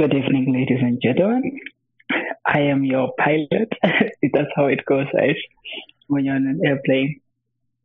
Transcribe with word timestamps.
Good 0.00 0.14
evening, 0.14 0.46
ladies 0.50 0.80
and 0.80 0.98
gentlemen. 0.98 1.60
I 2.46 2.60
am 2.72 2.84
your 2.84 3.12
pilot. 3.18 3.68
That's 3.82 4.48
how 4.56 4.64
it 4.64 4.86
goes, 4.86 5.04
right? 5.12 5.36
When 6.06 6.24
you're 6.24 6.36
on 6.36 6.46
an 6.46 6.62
airplane. 6.64 7.20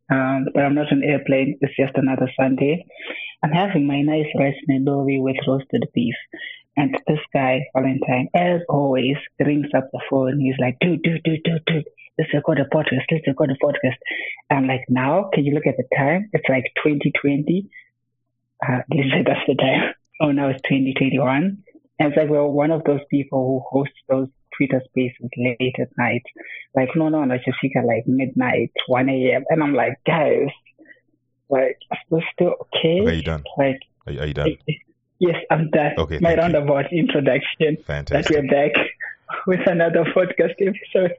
Um, 0.09 0.45
but 0.53 0.63
I'm 0.63 0.75
not 0.75 0.93
an 0.93 1.03
airplane. 1.03 1.57
It's 1.59 1.75
just 1.75 1.91
another 1.95 2.31
Sunday. 2.39 2.85
I'm 3.43 3.51
having 3.51 3.85
my 3.85 3.99
nice 3.99 4.31
rice 4.39 4.55
nedovi 4.71 5.21
with 5.21 5.35
roasted 5.45 5.89
beef. 5.93 6.15
And 6.77 6.95
this 7.05 7.19
guy, 7.33 7.65
Valentine, 7.75 8.29
as 8.33 8.61
always, 8.69 9.17
rings 9.37 9.67
up 9.75 9.89
the 9.91 9.99
phone. 10.09 10.39
He's 10.39 10.55
like, 10.57 10.77
dude, 10.79 11.03
dude, 11.03 11.21
dude, 11.25 11.43
dude, 11.43 11.65
dude, 11.67 11.85
let's 12.17 12.33
record 12.33 12.61
a 12.61 12.73
podcast. 12.73 13.11
Let's 13.11 13.27
record 13.27 13.51
a 13.51 13.61
podcast. 13.61 13.99
I'm 14.49 14.67
like, 14.67 14.85
now, 14.87 15.31
can 15.33 15.43
you 15.43 15.53
look 15.53 15.67
at 15.67 15.75
the 15.75 15.83
time? 15.93 16.29
It's 16.31 16.47
like 16.47 16.63
2020. 16.81 17.69
Uh, 18.65 18.77
this 18.87 19.05
that's 19.25 19.45
the 19.47 19.55
time. 19.55 19.95
Oh, 20.21 20.31
now 20.31 20.47
it's 20.47 20.61
2021. 20.61 21.65
And 21.99 22.09
it's 22.09 22.17
like, 22.17 22.29
well, 22.29 22.49
one 22.51 22.71
of 22.71 22.83
those 22.83 23.01
people 23.09 23.39
who 23.71 23.79
hosts 23.79 23.95
those 24.09 24.27
Twitter 24.57 24.81
spaces 24.85 25.29
late 25.37 25.75
at 25.79 25.89
night. 25.97 26.23
Like, 26.75 26.89
no, 26.95 27.09
no, 27.09 27.23
no, 27.23 27.35
just 27.37 27.57
at 27.77 27.85
like 27.85 28.03
midnight, 28.05 28.71
1 28.87 29.09
a.m. 29.09 29.43
And 29.49 29.63
I'm 29.63 29.73
like, 29.73 29.99
guys, 30.05 30.49
like, 31.49 31.77
we're 32.09 32.21
still 32.33 32.53
okay. 32.61 33.01
Okay, 33.01 33.15
you 33.15 33.21
done? 33.21 33.43
Like, 33.57 33.79
are 34.07 34.13
you, 34.13 34.19
are 34.21 34.25
you 34.27 34.33
done? 34.33 34.57
Yes, 35.17 35.35
I'm 35.49 35.69
done. 35.69 35.93
Okay, 35.97 36.19
My 36.19 36.35
thank 36.35 36.35
you. 36.35 36.41
roundabout 36.59 36.91
introduction. 36.91 37.77
Fantastic. 37.87 38.35
That 38.35 38.43
we're 38.43 38.51
back 38.51 38.85
with 39.47 39.61
another 39.65 40.03
podcast 40.13 40.55
episode. 40.59 41.13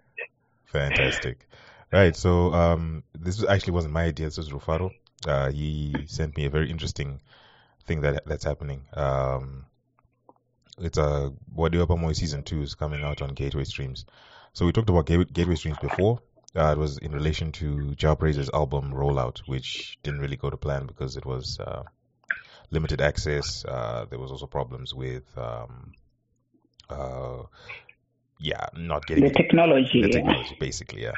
Fantastic. 0.67 1.49
Right. 1.91 2.15
So 2.15 2.53
um, 2.53 3.05
this 3.19 3.43
actually 3.49 3.73
wasn't 3.73 3.95
my 3.95 4.05
idea. 4.05 4.27
This 4.27 4.37
was 4.37 4.51
Rufaro. 4.51 4.91
Uh, 5.27 5.51
he 5.51 5.95
sent 6.07 6.37
me 6.37 6.45
a 6.45 6.51
very 6.51 6.71
interesting 6.71 7.23
thing 7.87 8.03
that 8.03 8.23
that's 8.27 8.45
happening. 8.45 8.83
Um, 8.93 9.65
it's 10.79 10.99
a 10.99 11.33
Wadiwa 11.55 11.87
Wepamoyo 11.87 12.15
season 12.15 12.43
two 12.43 12.63
is 12.63 12.75
coming 12.75 13.03
out 13.03 13.23
on 13.23 13.31
Gateway 13.31 13.65
Streams. 13.65 14.05
So 14.53 14.67
we 14.67 14.73
talked 14.73 14.89
about 14.89 15.07
Gateway, 15.07 15.55
Streams 15.55 15.79
before. 15.79 16.21
Uh, 16.55 16.73
it 16.73 16.79
was 16.79 16.97
in 16.99 17.13
relation 17.13 17.53
to 17.53 17.95
Prayzah's 17.99 18.51
album 18.55 18.93
rollout, 18.93 19.41
which 19.47 19.99
didn't 20.03 20.21
really 20.21 20.37
go 20.37 20.49
to 20.49 20.57
plan 20.57 20.87
because 20.87 21.17
it 21.17 21.27
was 21.27 21.59
uh, 21.61 21.83
limited 22.71 23.03
access. 23.03 23.65
Uh, 23.67 24.07
there 24.09 24.19
was 24.19 24.31
also 24.31 24.47
problems 24.47 24.95
with, 24.95 25.25
um, 25.37 25.93
uh, 26.89 27.43
yeah, 28.41 28.67
not 28.75 29.07
getting 29.07 29.25
The 29.25 29.31
technology. 29.31 30.01
the 30.01 30.09
yeah. 30.09 30.15
technology, 30.15 30.57
basically, 30.59 31.03
yeah. 31.03 31.13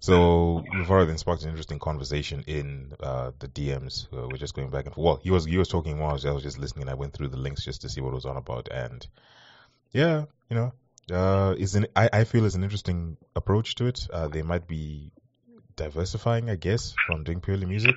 So 0.00 0.64
Rufaro 0.72 1.06
then 1.06 1.18
sparked 1.18 1.42
an 1.42 1.48
interesting 1.48 1.80
conversation 1.80 2.44
in 2.46 2.92
uh, 3.00 3.32
the 3.38 3.48
DMs. 3.48 4.06
Uh, 4.12 4.28
we're 4.28 4.36
just 4.36 4.54
going 4.54 4.70
back 4.70 4.86
and 4.86 4.94
forth. 4.94 5.04
Well, 5.04 5.20
he 5.22 5.30
was 5.30 5.44
he 5.44 5.58
was 5.58 5.68
talking 5.68 5.98
while 5.98 6.10
I 6.10 6.12
was, 6.12 6.26
I 6.26 6.30
was 6.30 6.44
just 6.44 6.58
listening. 6.58 6.88
I 6.88 6.94
went 6.94 7.14
through 7.14 7.28
the 7.28 7.36
links 7.36 7.64
just 7.64 7.82
to 7.82 7.88
see 7.88 8.00
what 8.00 8.10
it 8.10 8.14
was 8.14 8.24
on 8.24 8.36
about, 8.36 8.68
and 8.70 9.06
yeah, 9.92 10.26
you 10.48 10.56
know, 10.56 10.72
uh, 11.12 11.54
is 11.58 11.74
an 11.74 11.86
I, 11.96 12.08
I 12.12 12.24
feel 12.24 12.44
is 12.44 12.54
an 12.54 12.62
interesting 12.62 13.16
approach 13.34 13.74
to 13.76 13.86
it. 13.86 14.06
Uh, 14.12 14.28
they 14.28 14.42
might 14.42 14.68
be 14.68 15.10
diversifying, 15.74 16.48
I 16.48 16.56
guess, 16.56 16.94
from 17.06 17.24
doing 17.24 17.40
purely 17.40 17.66
music 17.66 17.96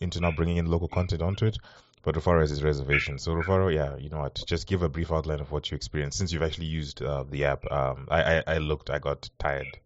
into 0.00 0.20
now 0.20 0.30
bringing 0.30 0.58
in 0.58 0.66
local 0.66 0.88
content 0.88 1.22
onto 1.22 1.46
it. 1.46 1.58
But 2.04 2.16
Rufaro 2.16 2.40
has 2.40 2.50
his 2.50 2.64
reservations. 2.64 3.22
So 3.24 3.32
Rufaro, 3.32 3.72
yeah, 3.72 3.96
you 3.96 4.10
know 4.10 4.18
what? 4.18 4.40
Just 4.46 4.66
give 4.66 4.82
a 4.82 4.88
brief 4.88 5.12
outline 5.12 5.40
of 5.40 5.52
what 5.52 5.70
you 5.70 5.76
experienced 5.76 6.18
since 6.18 6.32
you've 6.32 6.42
actually 6.42 6.66
used 6.66 7.02
uh, 7.02 7.24
the 7.28 7.44
app. 7.46 7.70
Um, 7.70 8.08
I, 8.10 8.22
I 8.22 8.42
I 8.46 8.58
looked, 8.58 8.90
I 8.90 8.98
got 9.00 9.28
tired 9.38 9.78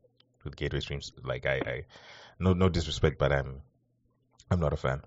with 0.46 0.56
Gateway 0.56 0.80
Streams. 0.80 1.12
Like 1.22 1.44
I, 1.44 1.56
I 1.56 1.84
no 2.38 2.54
no 2.54 2.70
disrespect, 2.70 3.18
but 3.18 3.32
I'm 3.32 3.60
I'm 4.50 4.60
not 4.60 4.72
a 4.72 4.76
fan. 4.76 5.02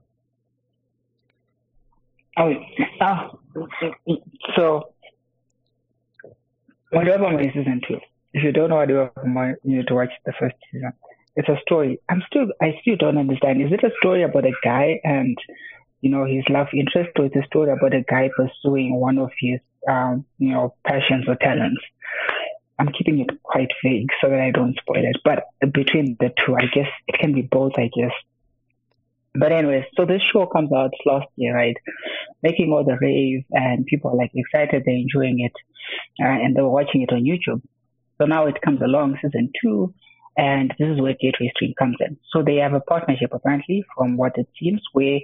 Oh, 2.37 2.53
so 4.55 4.93
my 6.91 7.03
season 7.53 7.81
two. 7.87 7.99
If 8.33 8.43
you 8.43 8.51
don't 8.51 8.69
know 8.69 9.11
my, 9.25 9.49
you 9.63 9.77
need 9.77 9.87
to 9.87 9.95
watch 9.95 10.11
the 10.25 10.33
first 10.39 10.55
season. 10.71 10.93
It's 11.35 11.49
a 11.49 11.57
story. 11.61 11.99
I'm 12.09 12.21
still, 12.27 12.47
I 12.61 12.77
still 12.81 12.95
don't 12.95 13.17
understand. 13.17 13.61
Is 13.61 13.71
it 13.71 13.83
a 13.83 13.91
story 14.01 14.23
about 14.23 14.45
a 14.45 14.53
guy 14.63 14.99
and 15.03 15.37
you 16.01 16.09
know 16.09 16.25
his 16.25 16.43
love 16.49 16.67
interest, 16.73 17.09
or 17.17 17.25
it's 17.25 17.35
a 17.35 17.45
story 17.45 17.71
about 17.71 17.93
a 17.93 18.01
guy 18.01 18.29
pursuing 18.35 18.95
one 18.95 19.17
of 19.17 19.31
his, 19.39 19.59
um, 19.87 20.25
you 20.37 20.51
know, 20.51 20.75
passions 20.85 21.25
or 21.27 21.35
talents? 21.35 21.81
I'm 22.79 22.91
keeping 22.97 23.19
it 23.19 23.43
quite 23.43 23.69
vague 23.83 24.09
so 24.21 24.29
that 24.29 24.39
I 24.39 24.51
don't 24.51 24.77
spoil 24.79 25.03
it. 25.03 25.17
But 25.23 25.43
between 25.73 26.15
the 26.19 26.29
two, 26.45 26.55
I 26.55 26.65
guess 26.73 26.87
it 27.07 27.19
can 27.19 27.33
be 27.33 27.41
both. 27.41 27.73
I 27.77 27.89
guess. 27.95 28.13
But 29.35 29.51
anyways, 29.51 29.85
so 29.95 30.05
this 30.05 30.21
show 30.23 30.47
comes 30.47 30.71
out 30.73 30.91
last 31.05 31.27
year, 31.35 31.55
right? 31.55 31.77
Making 32.41 32.71
all 32.71 32.83
the 32.83 32.97
rave 32.99 33.43
and 33.51 33.85
people 33.85 34.11
are 34.11 34.15
like 34.15 34.31
excited, 34.33 34.83
they're 34.85 34.95
enjoying 34.95 35.39
it, 35.41 35.53
uh, 36.19 36.27
and 36.27 36.55
they're 36.55 36.67
watching 36.67 37.03
it 37.03 37.13
on 37.13 37.23
YouTube. 37.23 37.61
So 38.17 38.25
now 38.25 38.47
it 38.47 38.61
comes 38.61 38.81
along, 38.81 39.17
season 39.21 39.51
two, 39.61 39.93
and 40.35 40.73
this 40.79 40.89
is 40.89 40.99
where 40.99 41.15
Gateway 41.19 41.51
Stream 41.55 41.73
comes 41.77 41.97
in. 41.99 42.17
So 42.31 42.41
they 42.41 42.55
have 42.55 42.73
a 42.73 42.79
partnership 42.79 43.29
apparently, 43.33 43.83
from 43.95 44.17
what 44.17 44.37
it 44.37 44.47
seems, 44.59 44.81
where 44.93 45.19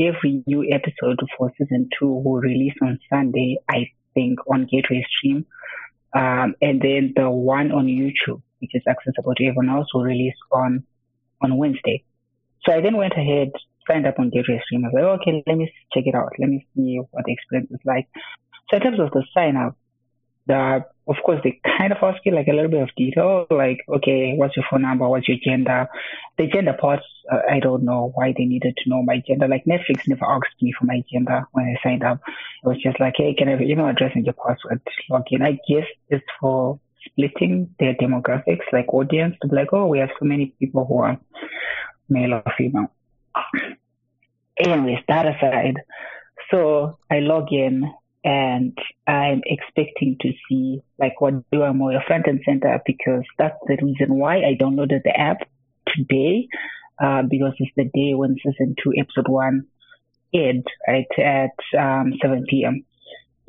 every 0.00 0.44
new 0.46 0.64
episode 0.70 1.18
for 1.36 1.52
season 1.58 1.88
two 1.98 2.08
will 2.08 2.40
release 2.40 2.74
on 2.80 3.00
Sunday, 3.10 3.58
I 3.68 3.90
think, 4.14 4.38
on 4.50 4.66
Gateway 4.70 5.04
Stream. 5.10 5.46
Um, 6.18 6.56
and 6.60 6.82
then 6.82 7.12
the 7.14 7.30
one 7.30 7.70
on 7.70 7.86
YouTube, 7.86 8.42
which 8.60 8.74
is 8.74 8.82
accessible 8.88 9.34
to 9.36 9.46
everyone 9.46 9.68
else, 9.70 9.86
will 9.94 10.02
release 10.02 10.34
on 10.50 10.84
on 11.40 11.56
Wednesday. 11.56 12.02
So 12.66 12.72
I 12.72 12.80
then 12.80 12.96
went 12.96 13.12
ahead, 13.12 13.52
signed 13.86 14.04
up 14.04 14.18
on 14.18 14.30
Gateway 14.30 14.60
Stream. 14.64 14.84
I 14.84 14.88
was 14.88 14.94
like, 14.94 15.20
okay, 15.20 15.44
let 15.46 15.56
me 15.56 15.72
check 15.94 16.04
it 16.06 16.16
out. 16.16 16.32
Let 16.40 16.48
me 16.48 16.66
see 16.74 16.98
what 17.12 17.24
the 17.24 17.32
experience 17.32 17.70
is 17.70 17.80
like. 17.84 18.08
So 18.68 18.78
in 18.78 18.82
terms 18.82 18.98
of 18.98 19.12
the 19.12 19.24
sign 19.32 19.56
up, 19.56 19.76
of 20.50 21.16
course 21.24 21.40
they 21.42 21.60
kind 21.78 21.92
of 21.92 21.98
ask 22.02 22.24
you 22.24 22.32
like 22.32 22.48
a 22.48 22.52
little 22.52 22.70
bit 22.70 22.82
of 22.82 22.90
detail, 22.96 23.46
like 23.50 23.78
okay, 23.88 24.34
what's 24.36 24.56
your 24.56 24.64
phone 24.70 24.82
number, 24.82 25.08
what's 25.08 25.28
your 25.28 25.38
gender. 25.42 25.88
The 26.36 26.46
gender 26.46 26.74
parts, 26.74 27.04
uh, 27.30 27.40
I 27.50 27.60
don't 27.60 27.84
know 27.84 28.12
why 28.14 28.34
they 28.36 28.44
needed 28.44 28.76
to 28.76 28.90
know 28.90 29.02
my 29.02 29.22
gender. 29.26 29.48
Like 29.48 29.64
Netflix 29.64 30.06
never 30.06 30.24
asked 30.24 30.60
me 30.60 30.72
for 30.78 30.86
my 30.86 31.02
gender 31.12 31.46
when 31.52 31.66
I 31.66 31.82
signed 31.82 32.02
up. 32.02 32.20
It 32.62 32.68
was 32.68 32.82
just 32.82 33.00
like, 33.00 33.14
hey, 33.16 33.34
can 33.34 33.48
I 33.48 33.52
have 33.52 33.60
your 33.60 33.70
email 33.70 33.88
address 33.88 34.12
and 34.14 34.24
your 34.24 34.34
password? 34.34 34.80
Log 35.10 35.24
in. 35.30 35.42
I 35.42 35.58
guess 35.68 35.86
it's 36.08 36.24
for 36.40 36.78
splitting 37.06 37.74
their 37.78 37.94
demographics, 37.94 38.72
like 38.72 38.92
audience, 38.92 39.36
to 39.42 39.48
be 39.48 39.56
like, 39.56 39.72
oh, 39.72 39.86
we 39.86 39.98
have 39.98 40.10
so 40.18 40.24
many 40.24 40.54
people 40.58 40.84
who 40.84 40.98
are 40.98 41.18
male 42.08 42.34
or 42.34 42.44
female. 42.56 42.92
Anyways, 44.58 44.98
that 45.08 45.26
aside, 45.26 45.76
so 46.50 46.98
I 47.10 47.20
log 47.20 47.52
in 47.52 47.92
and 48.24 48.76
I'm 49.06 49.42
expecting 49.44 50.16
to 50.20 50.32
see 50.48 50.82
like 50.98 51.20
what 51.20 51.34
do 51.50 51.62
I 51.62 51.72
more 51.72 51.92
front 52.06 52.26
and 52.26 52.40
center 52.44 52.80
because 52.84 53.22
that's 53.38 53.56
the 53.66 53.78
reason 53.82 54.18
why 54.18 54.38
I 54.38 54.56
downloaded 54.60 55.02
the 55.04 55.18
app 55.18 55.38
today 55.86 56.48
uh, 57.02 57.22
because 57.22 57.54
it's 57.58 57.72
the 57.76 57.84
day 57.84 58.14
when 58.14 58.36
season 58.36 58.74
two 58.82 58.92
episode 58.98 59.28
one 59.28 59.66
aired 60.34 60.66
right 60.86 61.06
at 61.18 61.78
um, 61.78 62.12
7 62.20 62.44
p.m. 62.48 62.84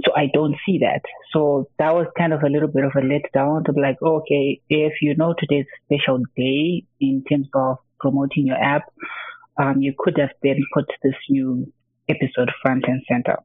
So 0.05 0.13
I 0.15 0.27
don't 0.33 0.55
see 0.65 0.79
that. 0.79 1.01
So 1.33 1.67
that 1.77 1.93
was 1.93 2.07
kind 2.17 2.31
of 2.31 2.41
a 2.43 2.49
little 2.49 2.69
bit 2.69 2.85
of 2.85 2.91
a 2.95 3.01
letdown 3.01 3.65
to 3.65 3.73
be 3.73 3.81
like, 3.81 4.01
okay, 4.01 4.61
if 4.69 4.93
you 5.01 5.15
know 5.15 5.35
today's 5.37 5.65
special 5.83 6.19
day 6.37 6.85
in 7.01 7.23
terms 7.29 7.49
of 7.53 7.79
promoting 7.99 8.47
your 8.47 8.55
app, 8.55 8.83
um, 9.57 9.81
you 9.81 9.93
could 9.97 10.17
have 10.17 10.29
then 10.41 10.59
put 10.73 10.85
this 11.03 11.15
new 11.29 11.71
episode 12.07 12.49
front 12.61 12.85
and 12.87 13.01
center. 13.09 13.39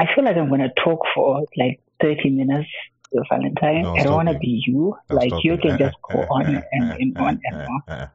I 0.00 0.14
feel 0.14 0.24
like 0.24 0.36
I'm 0.36 0.48
going 0.48 0.60
to 0.60 0.72
talk 0.82 1.00
for 1.14 1.44
like 1.56 1.80
30 2.00 2.30
minutes, 2.30 2.68
to 3.12 3.22
Valentine. 3.28 3.82
No, 3.82 3.94
I 3.96 4.02
don't 4.04 4.14
want 4.14 4.28
to 4.28 4.38
be 4.38 4.62
you. 4.66 4.96
No, 5.10 5.16
like 5.16 5.32
you 5.42 5.58
can 5.58 5.78
just 5.78 5.96
go 6.10 6.20
on 6.20 6.46
and, 6.72 7.16
on 7.18 7.40
and 7.44 7.68
on. 7.68 8.08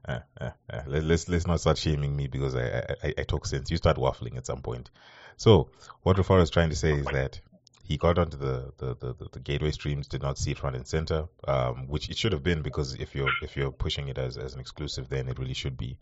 Let- 0.87 1.03
Let's 1.03 1.29
let's 1.29 1.47
not 1.47 1.59
start 1.59 1.77
shaming 1.77 2.15
me 2.15 2.27
because 2.27 2.55
I, 2.55 2.95
I 3.03 3.13
I 3.17 3.23
talk 3.23 3.45
sense. 3.45 3.69
You 3.69 3.77
start 3.77 3.97
waffling 3.97 4.37
at 4.37 4.45
some 4.45 4.61
point. 4.61 4.89
So 5.37 5.69
what 6.03 6.17
Rufaro 6.17 6.41
is 6.41 6.49
trying 6.49 6.69
to 6.69 6.75
say 6.75 6.93
is 6.93 7.05
that 7.07 7.39
he 7.83 7.97
got 7.97 8.17
onto 8.17 8.37
the, 8.37 8.71
the, 8.77 8.95
the, 8.95 9.13
the, 9.13 9.27
the 9.33 9.39
gateway 9.39 9.71
streams, 9.71 10.07
did 10.07 10.21
not 10.21 10.37
see 10.39 10.51
it 10.51 10.57
front 10.57 10.75
and 10.75 10.87
center, 10.87 11.25
um, 11.47 11.87
which 11.87 12.09
it 12.09 12.17
should 12.17 12.31
have 12.31 12.41
been 12.41 12.61
because 12.61 12.95
if 12.95 13.13
you're 13.13 13.29
if 13.43 13.55
you're 13.55 13.71
pushing 13.71 14.07
it 14.07 14.17
as, 14.17 14.37
as 14.37 14.53
an 14.55 14.59
exclusive, 14.59 15.09
then 15.09 15.27
it 15.27 15.37
really 15.37 15.53
should 15.53 15.77
be 15.77 15.97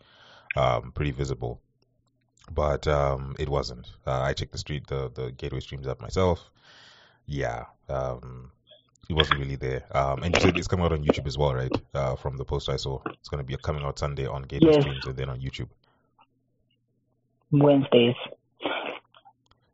um, 0.56 0.92
pretty 0.92 1.10
visible. 1.10 1.60
But 2.50 2.86
um, 2.86 3.36
it 3.38 3.48
wasn't. 3.48 3.86
Uh, 4.06 4.20
I 4.20 4.32
checked 4.32 4.52
the 4.52 4.58
street 4.58 4.86
the, 4.86 5.10
the 5.14 5.32
gateway 5.32 5.60
streams 5.60 5.86
up 5.86 6.00
myself. 6.00 6.50
Yeah, 7.26 7.64
um, 7.88 8.50
it 9.08 9.14
wasn't 9.14 9.40
really 9.40 9.56
there. 9.56 9.84
Um, 9.96 10.22
and 10.22 10.34
you 10.34 10.40
said 10.40 10.56
it's 10.58 10.68
coming 10.68 10.84
out 10.84 10.92
on 10.92 11.02
YouTube 11.02 11.26
as 11.26 11.38
well, 11.38 11.54
right? 11.54 11.74
Uh, 11.94 12.16
from 12.16 12.36
the 12.36 12.44
post 12.44 12.68
I 12.68 12.76
saw, 12.76 13.00
it's 13.20 13.28
going 13.28 13.38
to 13.38 13.44
be 13.44 13.56
coming 13.62 13.82
out 13.82 13.98
Sunday 13.98 14.26
on 14.26 14.42
Gateway 14.42 14.72
Yes. 14.72 14.82
Streams 14.82 15.06
and 15.06 15.16
then 15.16 15.30
on 15.30 15.40
YouTube. 15.40 15.68
Wednesdays. 17.50 18.14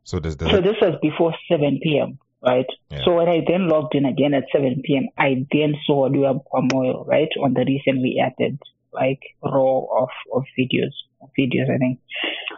So 0.03 0.19
does 0.19 0.37
the 0.37 0.49
So 0.49 0.61
this 0.61 0.75
was 0.81 0.97
before 1.01 1.33
7 1.49 1.79
p.m., 1.83 2.19
right? 2.45 2.65
Yeah. 2.89 3.05
So 3.05 3.15
when 3.15 3.29
I 3.29 3.41
then 3.47 3.67
logged 3.67 3.95
in 3.95 4.05
again 4.05 4.33
at 4.33 4.45
7 4.51 4.81
p.m., 4.85 5.07
I 5.17 5.45
then 5.51 5.75
saw 5.85 6.09
Wadiwa 6.09 6.41
Wepamoyo, 6.53 7.07
right, 7.07 7.29
on 7.41 7.53
the 7.53 7.65
recently 7.65 8.17
added 8.19 8.59
like 8.93 9.21
row 9.43 9.87
of, 9.97 10.09
of 10.33 10.43
videos, 10.59 10.91
videos, 11.39 11.73
I 11.73 11.77
think. 11.77 11.99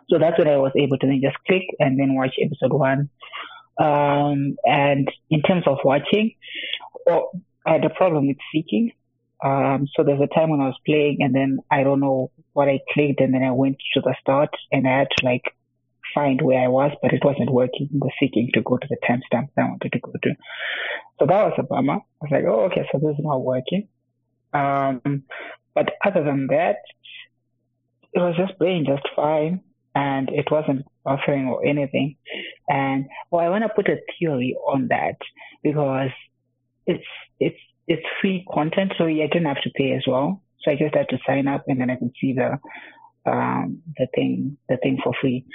So 0.09 0.19
that's 0.19 0.37
when 0.37 0.47
I 0.47 0.57
was 0.57 0.71
able 0.75 0.97
to 0.97 1.07
then 1.07 1.21
just 1.21 1.37
click 1.47 1.63
and 1.79 1.99
then 1.99 2.15
watch 2.15 2.35
episode 2.41 2.73
one 2.73 3.09
Um, 3.79 4.55
and 4.63 5.07
in 5.29 5.41
terms 5.41 5.63
of 5.65 5.79
watching, 5.83 6.35
well, 7.05 7.31
I 7.65 7.73
had 7.73 7.85
a 7.85 7.89
problem 7.89 8.27
with 8.27 8.37
seeking. 8.53 8.91
Um, 9.43 9.87
so 9.95 10.03
there's 10.03 10.21
a 10.21 10.27
time 10.27 10.51
when 10.51 10.61
I 10.61 10.67
was 10.67 10.79
playing 10.85 11.17
and 11.19 11.35
then 11.35 11.59
I 11.69 11.83
don't 11.83 11.99
know 11.99 12.31
what 12.53 12.69
I 12.69 12.79
clicked 12.93 13.19
and 13.19 13.33
then 13.33 13.43
I 13.43 13.51
went 13.51 13.77
to 13.93 14.01
the 14.01 14.15
start 14.21 14.51
and 14.71 14.87
I 14.87 14.99
had 14.99 15.07
to 15.17 15.25
like 15.25 15.43
find 16.13 16.41
where 16.41 16.63
I 16.63 16.67
was, 16.67 16.91
but 17.01 17.13
it 17.13 17.25
wasn't 17.25 17.51
working. 17.51 17.89
The 17.91 18.11
seeking 18.19 18.51
to 18.53 18.61
go 18.61 18.77
to 18.77 18.87
the 18.87 18.97
timestamp 19.03 19.49
I 19.57 19.63
wanted 19.63 19.91
to 19.91 19.99
go 19.99 20.11
to. 20.11 20.35
So 21.19 21.25
that 21.25 21.43
was 21.43 21.53
a 21.57 21.63
bummer. 21.63 21.95
I 21.95 22.21
was 22.21 22.31
like, 22.31 22.45
oh, 22.47 22.65
okay, 22.65 22.87
so 22.91 22.99
this 22.99 23.17
is 23.17 23.23
not 23.23 23.43
working. 23.43 23.87
Um, 24.53 25.23
but 25.73 25.89
other 26.05 26.23
than 26.23 26.47
that, 26.47 26.77
it 28.13 28.19
was 28.19 28.35
just 28.37 28.57
playing 28.59 28.85
just 28.85 29.07
fine 29.15 29.61
and 29.95 30.29
it 30.29 30.47
wasn't 30.49 30.85
offering 31.05 31.47
or 31.47 31.65
anything. 31.65 32.15
And 32.67 33.05
well, 33.29 33.45
I 33.45 33.49
want 33.49 33.63
to 33.63 33.69
put 33.69 33.89
a 33.89 33.97
theory 34.19 34.55
on 34.67 34.87
that 34.89 35.17
because 35.61 36.09
it's, 36.85 37.03
it's, 37.39 37.59
it's 37.87 38.05
free 38.21 38.45
content, 38.51 38.93
so 38.97 39.05
I 39.05 39.13
didn't 39.31 39.45
have 39.45 39.61
to 39.63 39.69
pay 39.75 39.93
as 39.93 40.03
well. 40.07 40.41
So 40.61 40.71
I 40.71 40.75
just 40.75 40.95
had 40.95 41.09
to 41.09 41.19
sign 41.27 41.47
up 41.47 41.65
and 41.67 41.79
then 41.79 41.89
I 41.89 41.97
could 41.97 42.13
see 42.19 42.33
the, 42.33 42.57
um, 43.29 43.81
the 43.97 44.07
thing, 44.15 44.57
the 44.69 44.77
thing 44.77 44.99
for 45.03 45.13
free. 45.19 45.45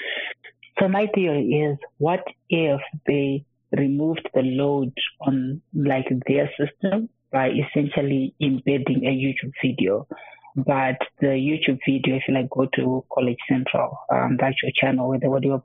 So 0.78 0.88
my 0.88 1.08
theory 1.14 1.46
is, 1.46 1.78
what 1.96 2.24
if 2.48 2.80
they 3.06 3.44
removed 3.76 4.28
the 4.34 4.42
load 4.42 4.92
on 5.20 5.60
like 5.74 6.06
their 6.26 6.50
system 6.58 7.08
by 7.32 7.50
essentially 7.50 8.34
embedding 8.40 9.04
a 9.04 9.10
YouTube 9.10 9.52
video? 9.62 10.06
But 10.66 10.98
the 11.20 11.28
YouTube 11.28 11.78
video, 11.86 12.16
if 12.16 12.24
you 12.26 12.34
like 12.34 12.50
go 12.50 12.66
to 12.74 13.04
College 13.12 13.38
Central, 13.48 13.96
um, 14.12 14.36
that's 14.40 14.56
your 14.60 14.72
channel 14.74 15.08
where 15.08 15.20
the 15.20 15.28
audio 15.28 15.62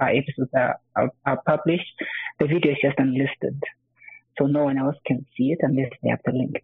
uh, 0.00 0.04
episodes 0.04 0.50
are, 0.54 0.76
are, 0.94 1.10
are 1.26 1.42
published, 1.44 1.90
the 2.38 2.46
video 2.46 2.70
is 2.70 2.78
just 2.80 2.98
unlisted. 2.98 3.60
So 4.38 4.46
no 4.46 4.64
one 4.64 4.78
else 4.78 4.94
can 5.04 5.26
see 5.36 5.50
it 5.50 5.58
unless 5.62 5.90
they 6.02 6.10
have 6.10 6.20
the 6.24 6.32
link. 6.32 6.62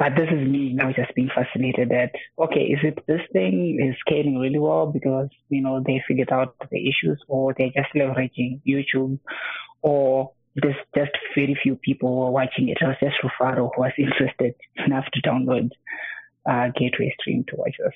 But 0.00 0.16
this 0.16 0.28
is 0.28 0.48
me 0.48 0.72
now 0.72 0.90
just 0.92 1.14
being 1.14 1.30
fascinated 1.32 1.90
that, 1.90 2.10
okay, 2.40 2.62
is 2.62 2.80
it 2.82 3.04
this 3.06 3.20
thing 3.32 3.78
is 3.80 3.94
scaling 4.00 4.38
really 4.38 4.58
well 4.58 4.86
because, 4.86 5.28
you 5.50 5.62
know, 5.62 5.80
they 5.80 6.02
figured 6.08 6.32
out 6.32 6.56
the 6.72 6.88
issues 6.88 7.22
or 7.28 7.54
they're 7.56 7.68
just 7.68 7.94
leveraging 7.94 8.60
YouTube 8.66 9.20
or 9.80 10.32
there's 10.56 10.74
just 10.96 11.12
very 11.36 11.56
few 11.62 11.76
people 11.76 12.08
who 12.08 12.22
are 12.22 12.32
watching 12.32 12.68
it. 12.68 12.78
It 12.80 12.86
was 12.86 12.96
just 13.00 13.16
Rufaro 13.22 13.70
who 13.74 13.82
was 13.82 13.92
interested 13.96 14.54
enough 14.84 15.04
to 15.12 15.22
download 15.22 15.70
uh, 16.48 16.68
Gateway 16.76 17.14
Stream 17.20 17.44
to 17.48 17.56
watch 17.56 17.76
us. 17.86 17.92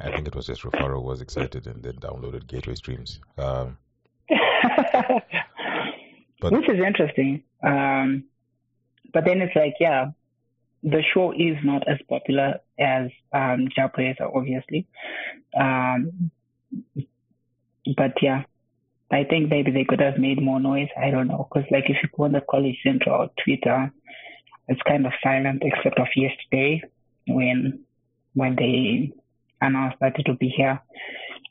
I 0.00 0.10
think 0.10 0.26
it 0.26 0.34
was 0.34 0.46
just 0.46 0.62
Rufaro 0.62 1.00
was 1.02 1.20
excited 1.20 1.66
and 1.66 1.82
then 1.82 1.94
downloaded 1.94 2.46
Gateway 2.48 2.74
Streams. 2.74 3.20
Um, 3.38 3.78
but, 6.40 6.52
Which 6.52 6.68
is 6.68 6.80
interesting. 6.84 7.44
Um, 7.62 8.24
but 9.12 9.24
then 9.24 9.40
it's 9.40 9.54
like, 9.54 9.74
yeah, 9.78 10.06
the 10.82 11.02
show 11.14 11.32
is 11.32 11.56
not 11.62 11.86
as 11.88 11.98
popular 12.08 12.58
as 12.78 13.10
um, 13.32 13.68
obviously. 14.34 14.86
Um, 15.58 16.30
but 17.96 18.14
yeah, 18.20 18.42
I 19.10 19.24
think 19.24 19.48
maybe 19.48 19.70
they 19.70 19.84
could 19.84 20.00
have 20.00 20.18
made 20.18 20.42
more 20.42 20.58
noise. 20.58 20.88
I 21.00 21.10
don't 21.10 21.28
know. 21.28 21.48
Because, 21.48 21.70
like, 21.70 21.84
if 21.88 21.96
you 22.02 22.08
go 22.16 22.24
on 22.24 22.32
the 22.32 22.42
College 22.50 22.76
Central 22.82 23.28
Twitter, 23.44 23.92
it's 24.66 24.82
kind 24.82 25.06
of 25.06 25.12
silent 25.22 25.62
except 25.64 26.00
of 26.00 26.08
yesterday 26.16 26.82
when 27.26 27.84
when 28.34 28.56
they 28.56 29.12
announced 29.60 29.98
that 30.00 30.18
it 30.18 30.28
would 30.28 30.38
be 30.38 30.48
here 30.48 30.80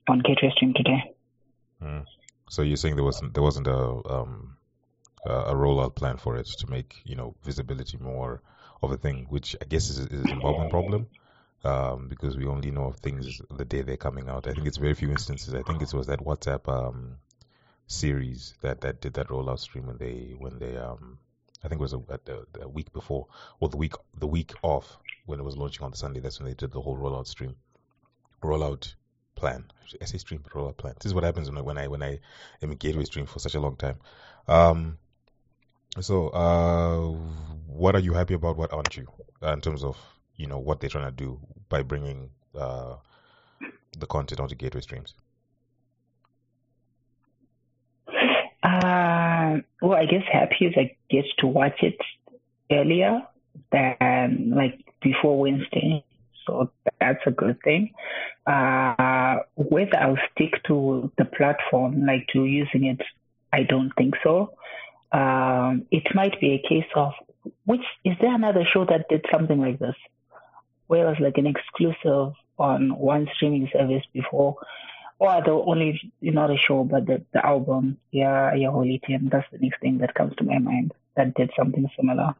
on 0.07 0.19
Gateway 0.19 0.51
Stream 0.55 0.73
today. 0.73 1.13
Mm. 1.81 2.05
So 2.49 2.61
you're 2.61 2.77
saying 2.77 2.95
there 2.95 3.05
wasn't 3.05 3.33
there 3.33 3.43
wasn't 3.43 3.67
a 3.67 3.77
um, 3.77 4.57
a 5.25 5.53
rollout 5.53 5.95
plan 5.95 6.17
for 6.17 6.37
it 6.37 6.47
to 6.59 6.69
make 6.69 7.01
you 7.05 7.15
know 7.15 7.35
visibility 7.43 7.97
more 7.97 8.41
of 8.81 8.91
a 8.91 8.97
thing, 8.97 9.27
which 9.29 9.55
I 9.61 9.65
guess 9.65 9.89
is, 9.89 9.99
is 9.99 10.25
a 10.25 10.27
Zimbabwean 10.27 10.69
problem. 10.69 11.07
Um, 11.65 12.09
because 12.09 12.35
we 12.35 12.45
only 12.45 12.71
know 12.71 12.87
of 12.87 12.97
things 12.97 13.41
the 13.49 13.63
day 13.63 13.83
they're 13.83 13.95
coming 13.95 14.27
out. 14.27 14.47
I 14.47 14.51
think 14.51 14.67
it's 14.67 14.75
very 14.75 14.95
few 14.95 15.09
instances. 15.11 15.53
I 15.53 15.61
think 15.61 15.81
it 15.81 15.93
was 15.93 16.07
that 16.07 16.19
WhatsApp 16.19 16.67
um, 16.67 17.15
series 17.87 18.53
that, 18.61 18.81
that 18.81 19.01
did 19.01 19.13
that 19.13 19.27
rollout 19.27 19.59
stream 19.59 19.85
when 19.87 19.97
they 19.97 20.35
when 20.37 20.59
they 20.59 20.77
um 20.77 21.17
I 21.63 21.67
think 21.67 21.79
it 21.79 21.83
was 21.83 21.93
a, 21.93 22.01
a, 22.09 22.63
a, 22.63 22.67
week 22.67 22.91
before 22.91 23.27
or 23.59 23.69
the 23.69 23.77
week 23.77 23.93
the 24.17 24.27
week 24.27 24.51
off 24.61 24.97
when 25.25 25.39
it 25.39 25.43
was 25.43 25.57
launching 25.57 25.83
on 25.83 25.91
the 25.91 25.97
Sunday. 25.97 26.19
That's 26.19 26.39
when 26.39 26.49
they 26.49 26.55
did 26.55 26.71
the 26.71 26.81
whole 26.81 26.97
rollout 26.97 27.27
stream, 27.27 27.55
rollout 28.41 28.93
plan. 29.35 29.65
I 30.01 30.05
say 30.05 30.17
stream, 30.17 30.43
rollout 30.53 30.77
plan. 30.77 30.95
This 30.99 31.07
is 31.07 31.13
what 31.13 31.23
happens 31.23 31.49
when 31.49 31.57
I 31.57 31.61
when 31.61 31.77
I 31.77 31.87
when 31.87 32.03
I 32.03 32.19
am 32.61 32.71
in 32.71 32.77
Gateway 32.77 33.05
Stream 33.05 33.25
for 33.25 33.39
such 33.39 33.55
a 33.55 33.59
long 33.59 33.75
time. 33.75 33.97
Um, 34.47 34.97
so, 35.99 36.29
uh, 36.29 37.07
what 37.67 37.95
are 37.95 37.99
you 37.99 38.13
happy 38.13 38.33
about? 38.33 38.57
What 38.57 38.73
aren't 38.73 38.97
you? 38.97 39.07
Uh, 39.41 39.53
in 39.53 39.61
terms 39.61 39.83
of 39.83 39.97
you 40.35 40.47
know 40.47 40.57
what 40.57 40.79
they're 40.79 40.89
trying 40.89 41.05
to 41.05 41.11
do 41.11 41.39
by 41.69 41.83
bringing 41.83 42.29
uh, 42.57 42.95
the 43.97 44.07
content 44.07 44.39
onto 44.39 44.55
gateway 44.55 44.81
streams. 44.81 45.13
Uh, 48.63 49.57
well, 49.81 49.99
I 49.99 50.05
guess 50.05 50.23
happy 50.31 50.65
is 50.65 50.73
I 50.77 50.95
get 51.09 51.25
to 51.39 51.47
watch 51.47 51.79
it 51.81 51.97
earlier 52.71 53.21
than 53.71 54.53
like 54.55 54.82
before 55.03 55.39
Wednesday, 55.39 56.03
so 56.45 56.71
that's 56.99 57.21
a 57.25 57.31
good 57.31 57.59
thing. 57.63 57.91
Uh, 58.45 59.37
whether 59.55 59.97
I'll 59.97 60.17
stick 60.33 60.63
to 60.67 61.11
the 61.17 61.25
platform, 61.25 62.05
like 62.05 62.27
to 62.33 62.45
using 62.45 62.85
it, 62.85 63.01
I 63.51 63.63
don't 63.63 63.91
think 63.95 64.15
so 64.23 64.53
um, 65.13 65.85
it 65.91 66.03
might 66.15 66.39
be 66.41 66.53
a 66.53 66.67
case 66.67 66.89
of 66.95 67.13
which 67.65 67.83
is 68.03 68.15
there 68.19 68.33
another 68.33 68.65
show 68.73 68.85
that 68.85 69.07
did 69.09 69.25
something 69.31 69.59
like 69.59 69.77
this, 69.77 69.95
where 70.87 71.05
it 71.05 71.09
was 71.09 71.19
like 71.19 71.37
an 71.37 71.45
exclusive 71.45 72.33
on 72.57 72.97
one 72.97 73.27
streaming 73.35 73.69
service 73.71 74.03
before, 74.11 74.55
or 75.19 75.41
the 75.45 75.51
only 75.51 76.13
not 76.21 76.49
a 76.49 76.57
show 76.57 76.83
but 76.83 77.05
the, 77.05 77.23
the 77.33 77.45
album, 77.45 77.97
yeah, 78.11 78.53
yeah, 78.55 78.71
Holy 78.71 78.99
Team. 79.05 79.29
That's 79.31 79.47
the 79.51 79.59
next 79.59 79.81
thing 79.81 79.99
that 79.99 80.15
comes 80.15 80.35
to 80.37 80.43
my 80.43 80.57
mind 80.57 80.93
that 81.15 81.35
did 81.35 81.51
something 81.55 81.87
similar. 81.95 82.33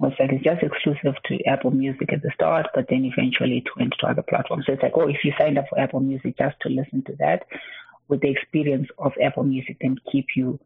Was 0.00 0.12
it's 0.18 0.42
just 0.42 0.62
exclusive 0.62 1.14
to 1.26 1.44
Apple 1.44 1.72
Music 1.72 2.10
at 2.10 2.22
the 2.22 2.30
start, 2.34 2.68
but 2.74 2.86
then 2.88 3.04
eventually 3.04 3.58
it 3.58 3.68
went 3.76 3.92
to 4.00 4.06
other 4.06 4.22
platforms. 4.22 4.64
So 4.66 4.72
it's 4.72 4.82
like, 4.82 4.92
oh, 4.94 5.06
if 5.06 5.18
you 5.22 5.32
signed 5.38 5.58
up 5.58 5.66
for 5.68 5.78
Apple 5.78 6.00
Music 6.00 6.38
just 6.38 6.56
to 6.62 6.70
listen 6.70 7.04
to 7.04 7.16
that, 7.18 7.44
with 8.08 8.22
the 8.22 8.30
experience 8.30 8.88
of 8.98 9.12
Apple 9.22 9.44
Music, 9.44 9.76
then 9.78 9.96
keep 10.10 10.28
you 10.34 10.58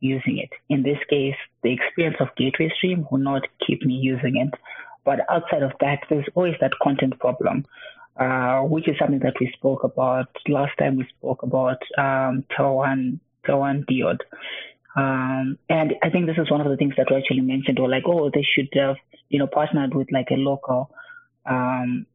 using 0.00 0.38
it. 0.38 0.48
In 0.70 0.82
this 0.82 0.96
case, 1.10 1.36
the 1.62 1.72
experience 1.72 2.16
of 2.20 2.28
Gateway 2.38 2.72
Stream 2.74 3.06
will 3.10 3.18
not 3.18 3.42
keep 3.66 3.82
me 3.82 3.92
using 3.94 4.38
it. 4.38 4.58
But 5.04 5.20
outside 5.30 5.62
of 5.62 5.72
that, 5.80 6.00
there's 6.08 6.26
always 6.34 6.54
that 6.62 6.72
content 6.82 7.18
problem, 7.18 7.66
uh, 8.18 8.60
which 8.60 8.88
is 8.88 8.96
something 8.98 9.20
that 9.20 9.34
we 9.40 9.52
spoke 9.56 9.84
about 9.84 10.28
last 10.48 10.72
time 10.78 10.96
we 10.96 11.06
spoke 11.18 11.42
about 11.42 11.82
um, 11.98 12.44
Tawan 12.56 13.20
Diod. 13.46 14.20
Um, 14.96 15.58
and 15.68 15.94
I 16.02 16.10
think 16.10 16.26
this 16.26 16.38
is 16.38 16.50
one 16.50 16.60
of 16.60 16.68
the 16.68 16.76
things 16.76 16.94
that 16.96 17.06
we 17.10 17.16
actually 17.16 17.42
mentioned, 17.42 17.78
or 17.78 17.88
like, 17.88 18.04
oh, 18.06 18.30
they 18.32 18.44
should 18.54 18.68
have, 18.74 18.96
you 19.28 19.38
know, 19.38 19.46
partnered 19.46 19.94
with 19.94 20.08
like 20.12 20.28
a 20.30 20.34
local, 20.34 20.90
um, 21.46 22.06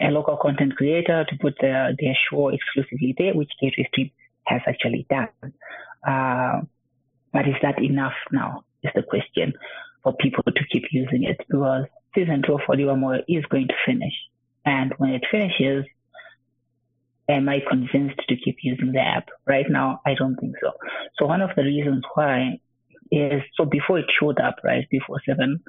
a 0.00 0.10
local 0.10 0.36
content 0.36 0.76
creator 0.76 1.24
to 1.28 1.36
put 1.38 1.54
their, 1.60 1.94
their 1.98 2.16
show 2.30 2.48
exclusively 2.48 3.14
there, 3.18 3.34
which 3.34 3.50
Gateway 3.60 3.86
Stream 3.92 4.10
has 4.44 4.62
actually 4.66 5.06
done. 5.10 5.52
Uh, 6.06 6.62
but 7.32 7.46
is 7.46 7.56
that 7.62 7.82
enough 7.82 8.14
now? 8.32 8.64
Is 8.82 8.90
the 8.94 9.02
question 9.02 9.52
for 10.02 10.14
people 10.14 10.44
to 10.44 10.64
keep 10.72 10.84
using 10.90 11.24
it 11.24 11.38
because 11.48 11.84
season 12.14 12.42
two 12.46 12.58
for 12.66 12.76
Livermore 12.76 13.20
is 13.28 13.44
going 13.50 13.68
to 13.68 13.74
finish. 13.86 14.14
And 14.64 14.94
when 14.98 15.10
it 15.10 15.24
finishes, 15.30 15.84
am 17.30 17.48
I 17.48 17.60
convinced 17.68 18.20
to 18.28 18.36
keep 18.36 18.56
using 18.62 18.92
the 18.92 19.00
app? 19.00 19.28
Right 19.46 19.66
now, 19.68 20.00
I 20.04 20.14
don't 20.14 20.36
think 20.36 20.56
so. 20.60 20.72
So 21.18 21.26
one 21.26 21.40
of 21.40 21.50
the 21.56 21.62
reasons 21.62 22.02
why 22.14 22.60
is 23.10 23.42
so 23.56 23.64
before 23.64 23.98
it 23.98 24.06
showed 24.18 24.40
up, 24.40 24.56
right, 24.64 24.86
before 24.90 25.20
seven, 25.26 25.60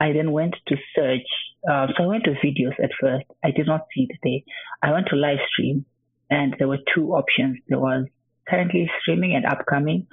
I 0.00 0.12
then 0.12 0.32
went 0.32 0.54
to 0.68 0.76
search. 0.94 1.26
Uh, 1.68 1.88
so 1.96 2.04
I 2.04 2.06
went 2.06 2.24
to 2.24 2.34
videos 2.44 2.78
at 2.82 2.90
first. 3.00 3.26
I 3.44 3.50
did 3.50 3.66
not 3.66 3.86
see 3.94 4.06
it 4.08 4.18
there. 4.22 4.40
I 4.82 4.92
went 4.92 5.08
to 5.08 5.16
live 5.16 5.38
stream 5.52 5.84
and 6.30 6.54
there 6.58 6.68
were 6.68 6.78
two 6.94 7.12
options. 7.12 7.58
There 7.68 7.78
was 7.78 8.06
currently 8.48 8.90
streaming 9.00 9.34
and 9.34 9.44
upcoming. 9.44 10.06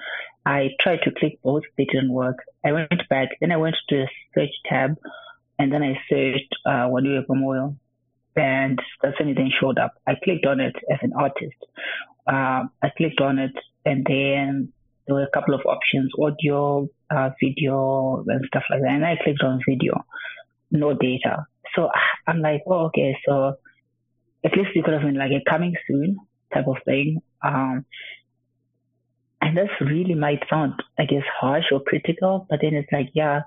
I 0.46 0.70
tried 0.80 1.02
to 1.04 1.12
click 1.12 1.40
both, 1.44 1.64
they 1.78 1.86
didn't 1.86 2.12
work. 2.12 2.38
I 2.66 2.72
went 2.72 3.02
back, 3.10 3.30
then 3.40 3.52
I 3.52 3.58
went 3.58 3.76
to 3.90 3.96
the 3.96 4.08
search 4.34 4.54
tab, 4.68 4.96
and 5.58 5.72
then 5.72 5.84
I 5.84 6.00
searched 6.10 6.56
uh, 6.66 6.88
Wadiwa 6.88 7.26
Wepamoyo, 7.26 7.76
and 8.36 8.80
that's 9.02 9.20
when 9.20 9.30
it 9.30 9.36
then 9.36 9.52
showed 9.60 9.80
up. 9.80 9.94
I 10.08 10.14
clicked 10.24 10.46
on 10.46 10.60
it 10.60 10.76
as 10.92 11.00
an 11.02 11.14
artist. 11.18 11.58
Uh, 12.28 12.68
I 12.82 12.92
clicked 12.98 13.22
on 13.22 13.40
it, 13.40 13.54
and 13.86 14.06
then 14.06 14.72
there 15.08 15.16
were 15.16 15.24
a 15.24 15.32
couple 15.32 15.56
of 15.56 15.62
options, 15.66 16.12
audio, 16.20 16.88
uh, 17.10 17.30
video, 17.42 18.24
and 18.28 18.46
stuff 18.48 18.64
like 18.70 18.82
that. 18.82 18.92
And 18.92 19.06
I 19.06 19.18
clicked 19.24 19.42
on 19.42 19.60
video, 19.68 20.06
no 20.72 20.94
data. 20.94 21.46
So 21.76 21.90
I'm 22.28 22.42
like, 22.42 22.62
oh, 22.68 22.86
okay, 22.88 23.18
so 23.28 23.56
at 24.46 24.56
least 24.56 24.70
it 24.76 24.84
could 24.86 24.94
have 24.94 25.04
been 25.04 25.18
like 25.18 25.32
a 25.32 25.50
coming 25.50 25.74
soon 25.88 26.18
type 26.54 26.68
of 26.68 26.78
thing. 26.86 27.22
Um, 27.44 27.86
and 29.42 29.58
this 29.58 29.70
really 29.82 30.16
might 30.16 30.44
sound, 30.50 30.74
I 30.98 31.06
guess, 31.06 31.24
harsh 31.40 31.66
or 31.72 31.82
critical, 31.82 32.46
but 32.50 32.60
then 32.62 32.74
it's 32.74 32.92
like, 32.92 33.10
yeah, 33.14 33.42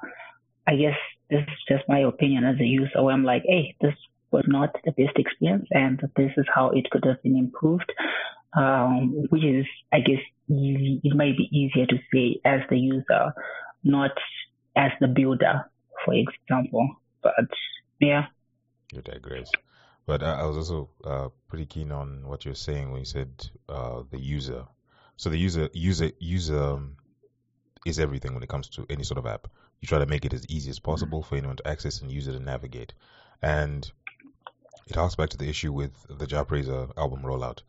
I 0.67 0.77
guess 0.77 0.97
this 1.31 1.43
is 1.43 1.59
just 1.69 1.89
my 1.89 2.01
opinion 2.01 2.45
as 2.45 2.59
a 2.61 2.65
user 2.65 3.03
where 3.03 3.15
I'm 3.15 3.25
like, 3.25 3.43
hey, 3.47 3.77
this 3.81 3.95
was 4.33 4.45
not 4.47 4.75
the 4.85 4.93
best 4.93 5.17
experience 5.17 5.67
and 5.71 6.01
this 6.17 6.33
is 6.37 6.47
how 6.55 6.71
it 6.71 6.91
could 6.91 7.05
have 7.05 7.23
been 7.23 7.37
improved. 7.37 7.93
Um, 8.55 9.29
which 9.31 9.45
is, 9.45 9.65
I 9.95 10.01
guess, 10.01 10.21
easy, 10.47 11.01
it 11.03 11.17
might 11.17 11.39
be 11.39 11.49
easier 11.51 11.87
to 11.87 11.97
say 12.13 12.39
as 12.45 12.61
the 12.69 12.79
user, 12.79 13.33
not 13.83 14.11
as 14.77 14.91
the 15.01 15.09
builder, 15.09 15.65
for 16.05 16.13
example. 16.13 16.97
But 17.23 17.49
yeah. 17.99 18.27
You 18.93 19.01
digress. 19.01 19.51
But 20.05 20.23
I, 20.23 20.41
I 20.41 20.45
was 20.45 20.57
also 20.57 20.91
uh, 21.05 21.29
pretty 21.49 21.67
keen 21.67 21.93
on 21.93 22.27
what 22.27 22.45
you're 22.45 22.55
saying 22.55 22.91
when 22.91 23.01
you 23.01 23.07
said 23.07 23.31
uh, 23.69 24.03
the 24.11 24.19
user. 24.19 24.67
So 25.17 25.31
the 25.31 25.39
user, 25.39 25.69
user, 25.73 26.11
user 26.19 26.61
um, 26.61 26.97
is 27.87 27.99
everything 27.99 28.35
when 28.35 28.43
it 28.43 28.49
comes 28.49 28.69
to 28.71 28.87
any 28.91 29.05
sort 29.05 29.19
of 29.19 29.27
app. 29.27 29.49
You 29.81 29.89
try 29.89 29.99
to 29.99 30.07
make 30.07 30.25
it 30.25 30.33
as 30.33 30.47
easy 30.49 30.71
as 30.71 30.79
possible 30.79 31.23
for 31.23 31.37
anyone 31.37 31.57
to 31.57 31.69
access 31.69 32.01
and 32.01 32.11
use 32.11 32.29
it 32.29 32.35
and 32.35 32.45
navigate. 32.45 32.93
And 33.41 33.91
it 34.89 34.97
harks 34.97 35.15
back 35.15 35.31
to 35.31 35.37
the 35.37 35.49
issue 35.49 35.73
with 35.73 35.93
the 36.09 36.27
Jah 36.27 36.45
Prayzah 36.45 36.97
album 36.97 37.23
rollout. 37.23 37.61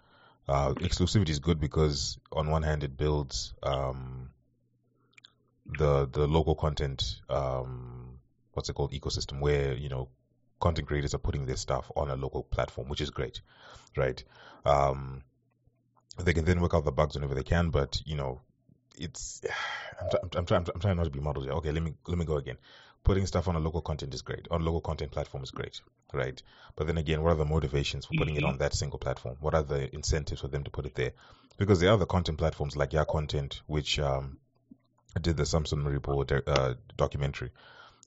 Uh, 0.48 0.74
exclusivity 0.74 1.30
is 1.30 1.40
good 1.40 1.60
because 1.60 2.18
on 2.32 2.50
one 2.50 2.64
hand 2.64 2.84
it 2.84 2.98
builds 2.98 3.54
um, 3.64 4.30
the 5.66 6.08
the 6.12 6.28
local 6.28 6.54
content 6.56 7.22
um, 7.30 8.20
what's 8.54 8.70
it 8.70 8.74
called 8.74 8.92
ecosystem 8.92 9.40
where 9.40 9.74
you 9.74 9.88
know 9.88 10.10
content 10.60 10.88
creators 10.88 11.14
are 11.14 11.20
putting 11.20 11.46
their 11.46 11.58
stuff 11.58 11.92
on 11.96 12.10
a 12.10 12.16
local 12.16 12.44
platform, 12.44 12.88
which 12.88 13.02
is 13.02 13.10
great, 13.10 13.42
right? 13.98 14.24
Um, 14.66 15.24
they 16.24 16.34
can 16.34 16.46
then 16.46 16.62
work 16.62 16.74
out 16.74 16.86
the 16.86 16.92
bugs 16.92 17.16
whenever 17.16 17.36
they 17.36 17.44
can, 17.44 17.70
but 17.70 18.02
you 18.06 18.16
know, 18.16 18.42
it's 18.98 19.42
I'm, 20.02 20.08
I'm, 20.14 20.30
I'm, 20.38 20.46
trying 20.46 20.66
I'm 20.74 20.80
trying 20.80 20.98
not 20.98 21.04
to 21.04 21.10
be 21.10 21.20
muddled 21.20 21.46
here. 21.46 21.54
Okay, 21.56 21.72
let 21.72 21.84
me 21.84 21.94
let 22.08 22.18
me 22.18 22.26
go 22.26 22.38
again. 22.38 22.58
Putting 23.04 23.26
stuff 23.28 23.50
on 23.50 23.56
a 23.56 23.60
local 23.60 23.82
content 23.82 24.14
is 24.14 24.22
great. 24.22 24.48
On 24.50 24.64
local 24.64 24.80
content 24.80 25.12
platform 25.12 25.44
is 25.44 25.52
great, 25.52 25.82
right? 26.14 26.42
But 26.76 26.88
then 26.88 26.98
again, 26.98 27.22
what 27.22 27.32
are 27.32 27.36
the 27.36 27.46
motivations 27.46 28.06
for 28.06 28.14
putting 28.18 28.38
it 28.38 28.44
on 28.46 28.58
that 28.60 28.74
single 28.74 28.98
platform? 28.98 29.36
What 29.42 29.54
are 29.54 29.64
the 29.64 29.94
incentives 29.94 30.40
for 30.40 30.48
them 30.48 30.64
to 30.64 30.72
put 30.72 30.86
it 30.86 30.96
there? 30.96 31.12
Because 31.58 31.80
there 31.82 31.90
are 31.90 31.94
other 31.94 32.06
content 32.06 32.38
platforms 32.38 32.78
like 32.78 32.94
Your 32.94 33.04
Content, 33.04 33.62
which 33.68 34.00
um, 34.00 34.38
did 35.22 35.38
the 35.38 35.46
Samson 35.46 35.84
report 35.84 36.32
uh, 36.32 36.76
documentary, 36.96 37.52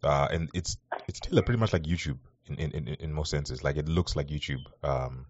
uh, 0.02 0.28
and 0.30 0.48
it's 0.54 0.78
it's 1.06 1.18
still 1.18 1.42
pretty 1.42 1.60
much 1.60 1.72
like 1.72 1.82
YouTube 1.82 2.18
in, 2.46 2.56
in, 2.56 2.70
in, 2.70 2.88
in 2.88 3.12
most 3.12 3.30
senses. 3.30 3.62
Like 3.62 3.76
it 3.76 3.88
looks 3.88 4.16
like 4.16 4.28
YouTube 4.28 4.64
um, 4.82 5.26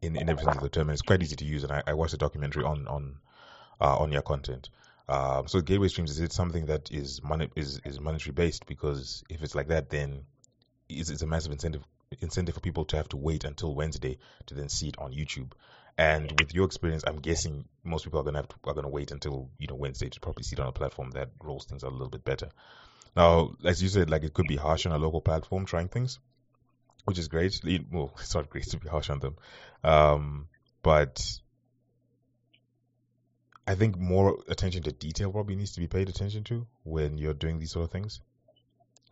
in 0.00 0.16
in 0.16 0.28
every 0.28 0.44
sense 0.44 0.56
of 0.56 0.62
the 0.62 0.68
term, 0.68 0.88
and 0.88 0.94
it's 0.94 1.02
quite 1.02 1.22
easy 1.22 1.36
to 1.36 1.44
use. 1.44 1.64
And 1.64 1.72
I, 1.72 1.82
I 1.88 1.94
watched 1.94 2.12
the 2.12 2.18
documentary 2.18 2.64
on 2.64 2.86
on 2.88 3.16
uh, 3.80 3.98
on 3.98 4.12
Your 4.12 4.22
Content. 4.22 4.70
Um, 5.08 5.48
so 5.48 5.60
gateway 5.60 5.88
streams 5.88 6.10
is 6.10 6.20
it 6.20 6.32
something 6.32 6.66
that 6.66 6.90
is 6.90 7.22
money 7.22 7.48
is 7.56 7.80
is 7.84 8.00
monetary 8.00 8.32
based 8.32 8.66
because 8.66 9.24
if 9.28 9.42
it's 9.42 9.54
like 9.54 9.68
that, 9.68 9.90
then 9.90 10.24
it's, 10.88 11.10
it's 11.10 11.22
a 11.22 11.26
massive 11.26 11.52
incentive 11.52 11.82
incentive 12.20 12.54
for 12.54 12.60
people 12.60 12.84
to 12.86 12.96
have 12.96 13.08
to 13.08 13.16
wait 13.16 13.44
until 13.44 13.74
Wednesday 13.74 14.18
to 14.46 14.54
then 14.54 14.68
see 14.68 14.88
it 14.88 14.98
on 14.98 15.12
YouTube. 15.12 15.52
And 15.98 16.32
with 16.40 16.54
your 16.54 16.64
experience, 16.64 17.04
I'm 17.06 17.18
guessing 17.18 17.66
most 17.84 18.04
people 18.04 18.20
are 18.20 18.22
gonna 18.22 18.38
have 18.38 18.48
to, 18.48 18.56
are 18.64 18.74
gonna 18.74 18.88
wait 18.88 19.10
until 19.10 19.50
you 19.58 19.66
know 19.66 19.74
Wednesday 19.74 20.08
to 20.08 20.20
probably 20.20 20.44
see 20.44 20.54
it 20.54 20.60
on 20.60 20.68
a 20.68 20.72
platform 20.72 21.10
that 21.12 21.30
rolls 21.42 21.66
things 21.66 21.84
out 21.84 21.90
a 21.90 21.94
little 21.94 22.08
bit 22.08 22.24
better. 22.24 22.48
Now, 23.14 23.54
as 23.64 23.82
you 23.82 23.88
said, 23.88 24.08
like 24.08 24.24
it 24.24 24.32
could 24.32 24.46
be 24.46 24.56
harsh 24.56 24.86
on 24.86 24.92
a 24.92 24.98
local 24.98 25.20
platform 25.20 25.66
trying 25.66 25.88
things, 25.88 26.18
which 27.04 27.18
is 27.18 27.28
great. 27.28 27.60
Well, 27.90 28.14
it's 28.18 28.34
not 28.34 28.48
great 28.48 28.64
to 28.64 28.78
be 28.78 28.88
harsh 28.88 29.10
on 29.10 29.18
them, 29.20 29.36
um, 29.84 30.48
but 30.82 31.22
I 33.66 33.74
think 33.74 33.96
more 33.96 34.38
attention 34.48 34.82
to 34.84 34.92
detail 34.92 35.30
probably 35.30 35.54
needs 35.54 35.72
to 35.72 35.80
be 35.80 35.86
paid 35.86 36.08
attention 36.08 36.44
to 36.44 36.66
when 36.82 37.16
you're 37.16 37.34
doing 37.34 37.58
these 37.58 37.72
sort 37.72 37.84
of 37.84 37.90
things. 37.90 38.20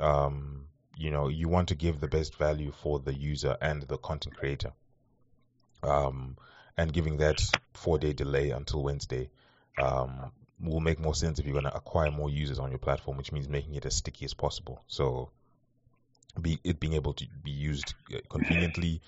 Um, 0.00 0.66
you 0.96 1.10
know, 1.10 1.28
you 1.28 1.48
want 1.48 1.68
to 1.68 1.74
give 1.74 2.00
the 2.00 2.08
best 2.08 2.36
value 2.36 2.72
for 2.82 2.98
the 2.98 3.14
user 3.14 3.56
and 3.60 3.82
the 3.82 3.96
content 3.98 4.36
creator. 4.36 4.72
Um, 5.82 6.36
and 6.76 6.92
giving 6.92 7.18
that 7.18 7.40
four 7.74 7.98
day 7.98 8.12
delay 8.12 8.50
until 8.50 8.82
Wednesday 8.82 9.30
um, 9.80 10.32
will 10.60 10.80
make 10.80 10.98
more 10.98 11.14
sense 11.14 11.38
if 11.38 11.46
you're 11.46 11.52
going 11.52 11.64
to 11.64 11.74
acquire 11.74 12.10
more 12.10 12.30
users 12.30 12.58
on 12.58 12.70
your 12.70 12.78
platform, 12.78 13.16
which 13.16 13.32
means 13.32 13.48
making 13.48 13.74
it 13.74 13.86
as 13.86 13.94
sticky 13.94 14.24
as 14.24 14.34
possible. 14.34 14.82
So, 14.88 15.30
be 16.40 16.58
it 16.64 16.80
being 16.80 16.94
able 16.94 17.14
to 17.14 17.26
be 17.42 17.50
used 17.50 17.94
uh, 18.14 18.18
conveniently, 18.28 19.00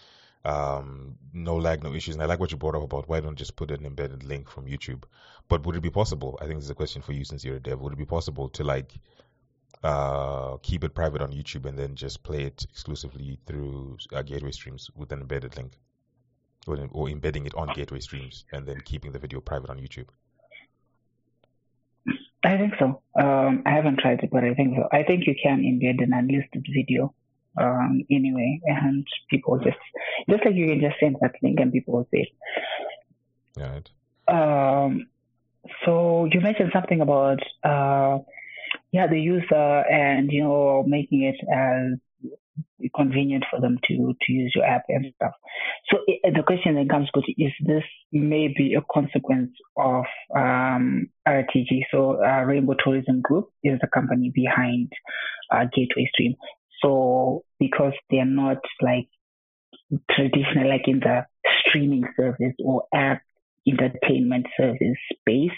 um, 0.45 1.17
no 1.33 1.57
lag, 1.57 1.83
no 1.83 1.95
issues. 1.95 2.15
And 2.15 2.23
I 2.23 2.27
like 2.27 2.41
what 2.41 2.51
you 2.51 2.57
brought 2.57 2.75
up 2.75 2.83
about 2.83 3.09
why 3.09 3.21
don't 3.21 3.37
just 3.37 3.57
put 3.57 3.71
an 3.71 3.87
embedded 3.87 4.25
link 4.25 4.51
from 4.51 4.67
YouTube. 4.67 5.05
But 5.49 5.65
would 5.67 5.77
it 5.77 5.83
be 5.83 5.91
possible? 5.91 6.39
I 6.41 6.47
think 6.47 6.59
this 6.59 6.65
is 6.65 6.71
a 6.71 6.75
question 6.75 7.03
for 7.03 7.13
you 7.13 7.25
since 7.25 7.45
you're 7.45 7.57
a 7.57 7.61
dev. 7.61 7.81
Would 7.81 7.93
it 7.93 7.99
be 7.99 8.05
possible 8.05 8.49
to 8.51 8.65
like 8.65 8.93
uh, 9.83 10.57
keep 10.63 10.85
it 10.85 10.95
private 10.95 11.23
on 11.23 11.33
YouTube 11.33 11.67
and 11.67 11.79
then 11.79 11.95
just 11.95 12.23
play 12.23 12.45
it 12.45 12.65
exclusively 12.71 13.39
through 13.47 13.99
uh, 14.13 14.23
gateway 14.23 14.53
streams 14.53 14.91
with 14.95 15.13
an 15.13 15.21
embedded 15.21 15.57
link, 15.57 15.73
or, 16.67 16.79
or 16.93 17.09
embedding 17.09 17.47
it 17.47 17.55
on 17.55 17.73
gateway 17.75 18.01
streams 18.01 18.45
and 18.53 18.67
then 18.67 18.81
keeping 18.81 19.13
the 19.13 19.19
video 19.19 19.41
private 19.41 19.71
on 19.71 19.79
YouTube? 19.79 20.09
I 22.45 22.57
think 22.57 22.75
so. 22.79 23.03
Um, 23.21 23.63
I 23.67 23.71
haven't 23.71 24.01
tried 24.01 24.21
it, 24.23 24.31
but 24.33 24.43
I 24.43 24.55
think 24.55 24.77
so. 24.77 24.89
I 24.93 25.05
think 25.05 25.27
you 25.27 25.35
can 25.41 25.61
embed 25.61 26.03
an 26.03 26.13
unlisted 26.13 26.67
video 26.75 27.15
um, 27.61 28.03
anyway, 28.11 28.61
and 28.65 29.07
people 29.31 29.59
just 29.59 29.77
just 30.29 30.45
like 30.45 30.55
you 30.55 30.69
can 30.69 30.81
just 30.81 31.01
send 31.01 31.17
that 31.21 31.33
link 31.43 31.59
and 31.61 31.73
people 31.73 31.95
will 31.95 32.09
see 32.11 32.27
it. 32.27 33.61
Right. 33.61 33.91
Um, 34.29 35.07
so 35.85 36.29
you 36.31 36.41
mentioned 36.41 36.71
something 36.73 37.01
about 37.01 37.41
uh, 37.65 38.19
yeah 38.93 39.07
the 39.07 39.21
user 39.21 39.55
and 39.55 40.31
you 40.31 40.45
know 40.45 40.85
making 40.87 41.23
it 41.23 41.37
as 41.53 41.99
convenient 42.95 43.45
for 43.51 43.61
them 43.61 43.79
to 43.87 44.15
to 44.21 44.33
use 44.33 44.53
your 44.55 44.65
app 44.65 44.85
and 44.89 45.07
stuff. 45.17 45.33
So 45.91 45.99
it, 46.07 46.35
the 46.35 46.43
question 46.43 46.75
then 46.75 46.89
comes 46.89 47.09
to 47.15 47.21
is 47.43 47.53
this 47.65 47.85
maybe 48.13 48.75
a 48.75 48.83
consequence 48.93 49.53
of 49.77 50.05
um, 50.35 51.09
RTG? 51.27 51.83
So 51.91 52.23
uh, 52.23 52.43
Rainbow 52.43 52.75
Tourism 52.83 53.21
Group 53.21 53.51
is 53.63 53.79
the 53.81 53.89
company 53.89 54.33
behind 54.35 54.93
uh, 55.51 55.65
Gateway 55.75 56.09
Stream. 56.13 56.35
So 56.83 57.45
because 57.59 57.93
they're 58.11 58.25
not 58.25 58.59
like 58.81 59.09
traditional, 60.11 60.69
like 60.69 60.87
in 60.87 61.01
the 61.01 61.27
streaming 61.61 62.05
service 62.17 62.55
or 62.65 62.85
app 62.95 63.23
entertainment 63.67 64.47
service 64.57 64.99
space, 65.13 65.57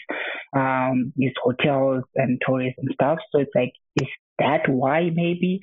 um, 0.54 1.12
these 1.16 1.33
hotels 1.43 2.04
and 2.14 2.40
tourism 2.47 2.85
stuff. 2.93 3.19
So 3.33 3.40
it's 3.40 3.50
like, 3.54 3.73
is 4.00 4.09
that 4.38 4.69
why 4.69 5.11
maybe 5.12 5.61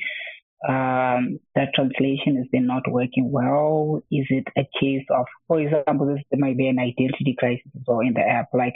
um, 0.67 1.39
that 1.55 1.73
translation 1.73 2.37
has 2.37 2.47
been 2.51 2.67
not 2.67 2.83
working 2.89 3.31
well? 3.31 4.01
Is 4.11 4.27
it 4.29 4.47
a 4.57 4.67
case 4.79 5.05
of, 5.09 5.25
for 5.47 5.59
example, 5.59 6.07
this, 6.07 6.23
there 6.29 6.39
might 6.39 6.57
be 6.57 6.67
an 6.67 6.79
identity 6.79 7.35
crisis 7.37 7.65
as 7.75 7.81
well 7.87 7.99
in 7.99 8.13
the 8.13 8.21
app? 8.21 8.49
Like, 8.53 8.75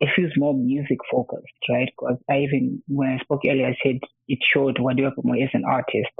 it 0.00 0.10
feels 0.16 0.32
more 0.36 0.52
music 0.52 0.98
focused, 1.10 1.46
right? 1.70 1.88
Because 1.96 2.18
I 2.28 2.38
even, 2.38 2.82
when 2.88 3.08
I 3.08 3.18
spoke 3.22 3.42
earlier, 3.46 3.68
I 3.68 3.76
said 3.82 4.00
it 4.28 4.40
showed 4.42 4.76
Wadiwapumo 4.76 5.42
as 5.42 5.50
an 5.54 5.64
artist, 5.64 6.12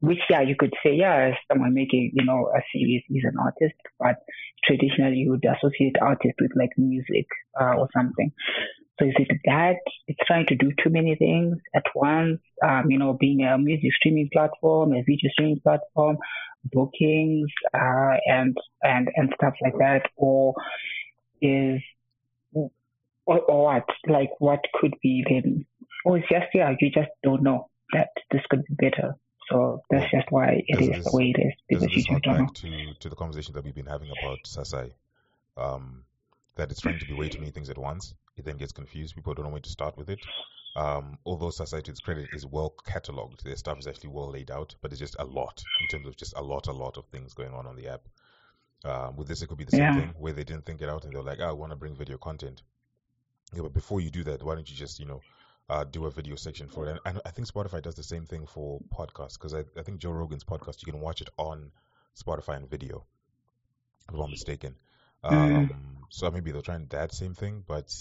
which, 0.00 0.20
yeah, 0.28 0.42
you 0.42 0.56
could 0.58 0.74
say, 0.82 0.94
yeah, 0.94 1.32
someone 1.50 1.74
making, 1.74 2.12
you 2.14 2.24
know, 2.24 2.50
a 2.54 2.60
series 2.72 3.02
is 3.08 3.24
an 3.24 3.36
artist, 3.40 3.74
but 3.98 4.16
traditionally 4.64 5.16
you 5.16 5.30
would 5.30 5.44
associate 5.44 5.96
artist 6.00 6.34
with 6.40 6.50
like 6.56 6.70
music 6.76 7.26
uh, 7.60 7.74
or 7.78 7.88
something. 7.96 8.32
So 8.98 9.06
is 9.06 9.14
it 9.18 9.28
that 9.44 9.76
it's 10.06 10.18
trying 10.26 10.46
to 10.46 10.56
do 10.56 10.70
too 10.82 10.90
many 10.90 11.16
things 11.16 11.58
at 11.74 11.84
once? 11.94 12.40
Um, 12.66 12.90
you 12.90 12.98
know, 12.98 13.12
being 13.12 13.42
a 13.42 13.58
music 13.58 13.90
streaming 13.94 14.30
platform, 14.32 14.92
a 14.92 15.02
video 15.02 15.30
streaming 15.32 15.60
platform, 15.60 16.16
bookings, 16.72 17.50
uh, 17.74 18.16
and 18.26 18.56
and 18.82 19.10
and 19.14 19.32
stuff 19.34 19.52
like 19.62 19.76
that, 19.78 20.02
or 20.16 20.54
is 21.42 21.82
or, 22.54 22.70
or 23.26 23.64
what? 23.64 23.84
Like, 24.08 24.30
what 24.38 24.60
could 24.74 24.94
be 25.02 25.24
then? 25.28 25.66
Or 26.06 26.16
it's 26.16 26.28
just 26.30 26.46
yeah, 26.54 26.72
you 26.80 26.90
just 26.90 27.10
don't 27.22 27.42
know 27.42 27.68
that 27.92 28.08
this 28.30 28.42
could 28.48 28.64
be 28.64 28.88
better. 28.88 29.14
So 29.50 29.82
that's 29.90 30.10
just 30.10 30.30
why 30.30 30.64
it 30.66 30.80
is 30.80 31.04
the 31.04 31.16
way 31.16 31.32
it 31.36 31.40
is 31.40 31.52
because 31.68 31.82
you 31.84 32.02
just 32.02 32.22
don't 32.22 32.38
know. 32.38 32.46
To 32.46 32.94
to 33.00 33.08
the 33.08 33.16
conversation 33.16 33.54
that 33.54 33.64
we've 33.64 33.74
been 33.74 33.86
having 33.86 34.10
about 34.10 34.38
Sasai, 34.44 34.92
um, 35.56 36.04
that 36.56 36.70
it's 36.70 36.80
trying 36.80 36.98
to 36.98 37.06
be 37.06 37.14
way 37.14 37.28
too 37.28 37.38
many 37.38 37.52
things 37.52 37.70
at 37.70 37.78
once 37.78 38.14
it 38.36 38.44
then 38.44 38.56
gets 38.56 38.72
confused. 38.72 39.14
People 39.14 39.34
don't 39.34 39.46
know 39.46 39.50
where 39.50 39.60
to 39.60 39.70
start 39.70 39.96
with 39.96 40.10
it. 40.10 40.20
Um, 40.76 41.18
although 41.24 41.48
its 41.48 42.00
credit 42.00 42.28
is 42.34 42.44
well 42.46 42.74
cataloged, 42.86 43.42
their 43.42 43.56
stuff 43.56 43.78
is 43.78 43.86
actually 43.86 44.10
well 44.10 44.30
laid 44.30 44.50
out, 44.50 44.74
but 44.82 44.92
it's 44.92 45.00
just 45.00 45.16
a 45.18 45.24
lot 45.24 45.62
in 45.80 45.88
terms 45.88 46.06
of 46.06 46.16
just 46.16 46.36
a 46.36 46.42
lot, 46.42 46.66
a 46.66 46.72
lot 46.72 46.98
of 46.98 47.06
things 47.06 47.32
going 47.32 47.54
on 47.54 47.66
on 47.66 47.76
the 47.76 47.88
app. 47.88 48.02
Um, 48.84 49.16
with 49.16 49.26
this, 49.26 49.40
it 49.40 49.46
could 49.46 49.56
be 49.56 49.64
the 49.64 49.76
yeah. 49.76 49.92
same 49.92 50.00
thing 50.00 50.14
where 50.18 50.34
they 50.34 50.44
didn't 50.44 50.66
think 50.66 50.82
it 50.82 50.90
out 50.90 51.04
and 51.04 51.14
they're 51.14 51.22
like, 51.22 51.40
oh, 51.40 51.48
I 51.48 51.52
want 51.52 51.72
to 51.72 51.76
bring 51.76 51.96
video 51.96 52.18
content. 52.18 52.62
Yeah, 53.54 53.62
but 53.62 53.72
before 53.72 54.02
you 54.02 54.10
do 54.10 54.22
that, 54.24 54.42
why 54.42 54.54
don't 54.54 54.68
you 54.68 54.76
just, 54.76 55.00
you 55.00 55.06
know, 55.06 55.22
uh, 55.68 55.84
do 55.84 56.06
a 56.06 56.10
video 56.10 56.36
section 56.36 56.68
for 56.68 56.88
it? 56.88 57.00
And 57.04 57.20
I 57.24 57.30
think 57.30 57.48
Spotify 57.48 57.82
does 57.82 57.94
the 57.94 58.02
same 58.02 58.26
thing 58.26 58.46
for 58.46 58.80
podcasts 58.92 59.34
because 59.34 59.54
I, 59.54 59.64
I 59.78 59.82
think 59.82 60.00
Joe 60.00 60.12
Rogan's 60.12 60.44
podcast, 60.44 60.86
you 60.86 60.92
can 60.92 61.00
watch 61.00 61.20
it 61.20 61.28
on 61.36 61.72
Spotify 62.20 62.56
and 62.56 62.70
video, 62.70 63.04
if 64.08 64.14
I'm 64.14 64.20
not 64.20 64.30
mistaken. 64.30 64.76
Mm. 65.24 65.32
Um, 65.32 65.68
mm. 65.68 65.76
So 66.10 66.30
maybe 66.30 66.52
they'll 66.52 66.62
try 66.62 66.76
and 66.76 66.88
that 66.90 67.12
same 67.12 67.34
thing, 67.34 67.64
but 67.66 67.92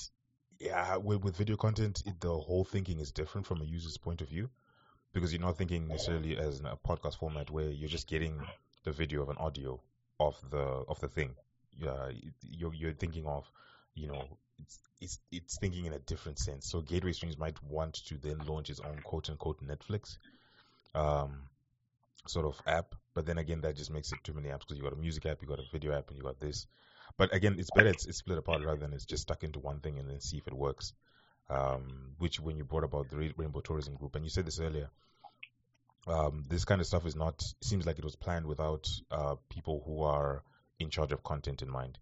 yeah, 0.60 0.98
with, 0.98 1.24
with 1.24 1.38
video 1.38 1.56
content, 1.56 2.04
it, 2.06 2.20
the 2.22 2.34
whole 2.34 2.64
thinking 2.64 3.00
is 3.00 3.12
different 3.12 3.48
from 3.48 3.62
a 3.62 3.66
user's 3.66 3.98
point 3.98 4.22
of 4.22 4.30
view 4.30 4.50
because 5.14 5.32
you're 5.34 5.42
not 5.42 5.58
thinking 5.58 5.88
necessarily 5.88 6.38
as 6.38 6.60
in 6.60 6.66
a 6.66 6.78
podcast 6.78 7.18
format 7.18 7.50
where 7.50 7.70
you're 7.70 7.90
just 7.90 8.08
getting 8.08 8.40
the 8.84 8.92
video 8.92 9.22
of 9.22 9.30
an 9.30 9.38
audio 9.38 9.82
of 10.20 10.36
the 10.52 10.58
of 10.58 11.00
the 11.00 11.08
thing. 11.08 11.36
Yeah, 11.78 12.12
you're 12.42 12.74
you're 12.74 12.94
thinking 12.94 13.26
of, 13.26 13.50
you 13.96 14.08
know, 14.08 14.38
it's 14.60 14.80
it's 15.02 15.20
it's 15.32 15.58
thinking 15.60 15.86
in 15.86 15.94
a 15.94 16.00
different 16.00 16.40
sense. 16.40 16.70
So 16.70 16.82
Gateway 16.82 17.14
Streams 17.14 17.38
might 17.38 17.62
want 17.64 17.96
to 18.08 18.18
then 18.18 18.40
launch 18.46 18.70
its 18.70 18.80
own 18.80 19.00
quote 19.04 19.30
unquote 19.30 19.62
Netflix, 19.66 20.18
um, 20.94 21.42
sort 22.28 22.46
of 22.46 22.62
app. 22.66 22.96
But 23.14 23.26
then 23.26 23.38
again, 23.38 23.62
that 23.62 23.76
just 23.76 23.92
makes 23.92 24.12
it 24.12 24.20
too 24.24 24.34
many 24.34 24.50
apps 24.50 24.60
because 24.60 24.78
you 24.78 24.84
got 24.84 24.94
a 24.94 24.98
music 24.98 25.26
app, 25.26 25.42
you 25.42 25.48
got 25.48 25.60
a 25.60 25.72
video 25.72 25.98
app, 25.98 26.10
and 26.10 26.18
you 26.18 26.24
got 26.24 26.40
this. 26.40 26.68
But 27.18 27.34
again, 27.34 27.56
it's 27.58 27.70
better 27.72 27.90
it's, 27.90 28.06
it's 28.06 28.18
split 28.18 28.38
apart 28.38 28.64
rather 28.66 28.80
than 28.80 28.94
it's 28.94 29.06
just 29.06 29.24
stuck 29.24 29.44
into 29.44 29.60
one 29.60 29.80
thing 29.80 30.00
and 30.00 30.10
then 30.10 30.20
see 30.20 30.38
if 30.38 30.48
it 30.48 30.54
works. 30.54 30.94
Um, 31.48 32.16
which 32.18 32.40
when 32.40 32.58
you 32.58 32.64
brought 32.66 32.84
about 32.84 33.10
the 33.10 33.34
Rainbow 33.38 33.62
Tourism 33.62 33.96
Group, 33.96 34.16
and 34.16 34.26
you 34.26 34.32
said 34.32 34.48
this 34.48 34.60
earlier, 34.60 34.90
um, 36.08 36.44
this 36.50 36.66
kind 36.66 36.82
of 36.82 36.88
stuff 36.88 37.06
is 37.06 37.16
not 37.16 37.42
seems 37.62 37.86
like 37.86 38.00
it 38.00 38.04
was 38.04 38.16
planned 38.16 38.46
without 38.46 38.88
uh, 39.12 39.36
people 39.50 39.84
who 39.86 40.04
are 40.04 40.44
in 40.80 40.90
charge 40.90 41.12
of 41.12 41.24
content 41.24 41.62
in 41.62 41.70
mind. 41.70 41.98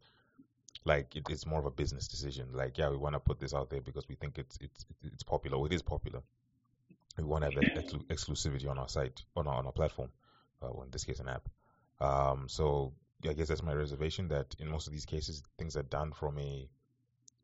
Like 0.86 1.16
it, 1.16 1.30
it's 1.30 1.46
more 1.46 1.60
of 1.60 1.66
a 1.66 1.72
business 1.72 2.08
decision. 2.08 2.50
Like 2.54 2.78
yeah, 2.78 2.90
we 2.90 2.98
want 2.98 3.16
to 3.16 3.20
put 3.20 3.40
this 3.40 3.54
out 3.54 3.70
there 3.70 3.82
because 3.82 4.08
we 4.08 4.16
think 4.16 4.38
it's 4.38 4.58
it's 4.62 4.86
it's 5.04 5.24
popular. 5.24 5.66
It 5.66 5.74
is 5.74 5.82
popular. 5.82 6.22
We 7.18 7.24
want 7.24 7.44
to 7.44 7.52
have 7.52 7.76
that 7.76 8.08
exclusivity 8.10 8.68
on 8.70 8.78
our 8.78 8.90
site 8.90 9.24
on 9.36 9.48
our 9.48 9.56
on 9.56 9.66
our 9.66 9.72
platform. 9.72 10.10
Uh, 10.62 10.70
well, 10.72 10.84
in 10.84 10.92
this 10.92 11.04
case, 11.04 11.20
an 11.20 11.30
app. 11.30 11.48
Um, 12.00 12.48
so 12.48 12.94
yeah, 13.22 13.32
I 13.32 13.34
guess 13.34 13.48
that's 13.48 13.64
my 13.64 13.74
reservation. 13.74 14.28
That 14.28 14.56
in 14.60 14.68
most 14.68 14.88
of 14.88 14.94
these 14.94 15.06
cases, 15.06 15.44
things 15.58 15.78
are 15.78 15.84
done 15.84 16.12
from 16.12 16.38
a 16.40 16.68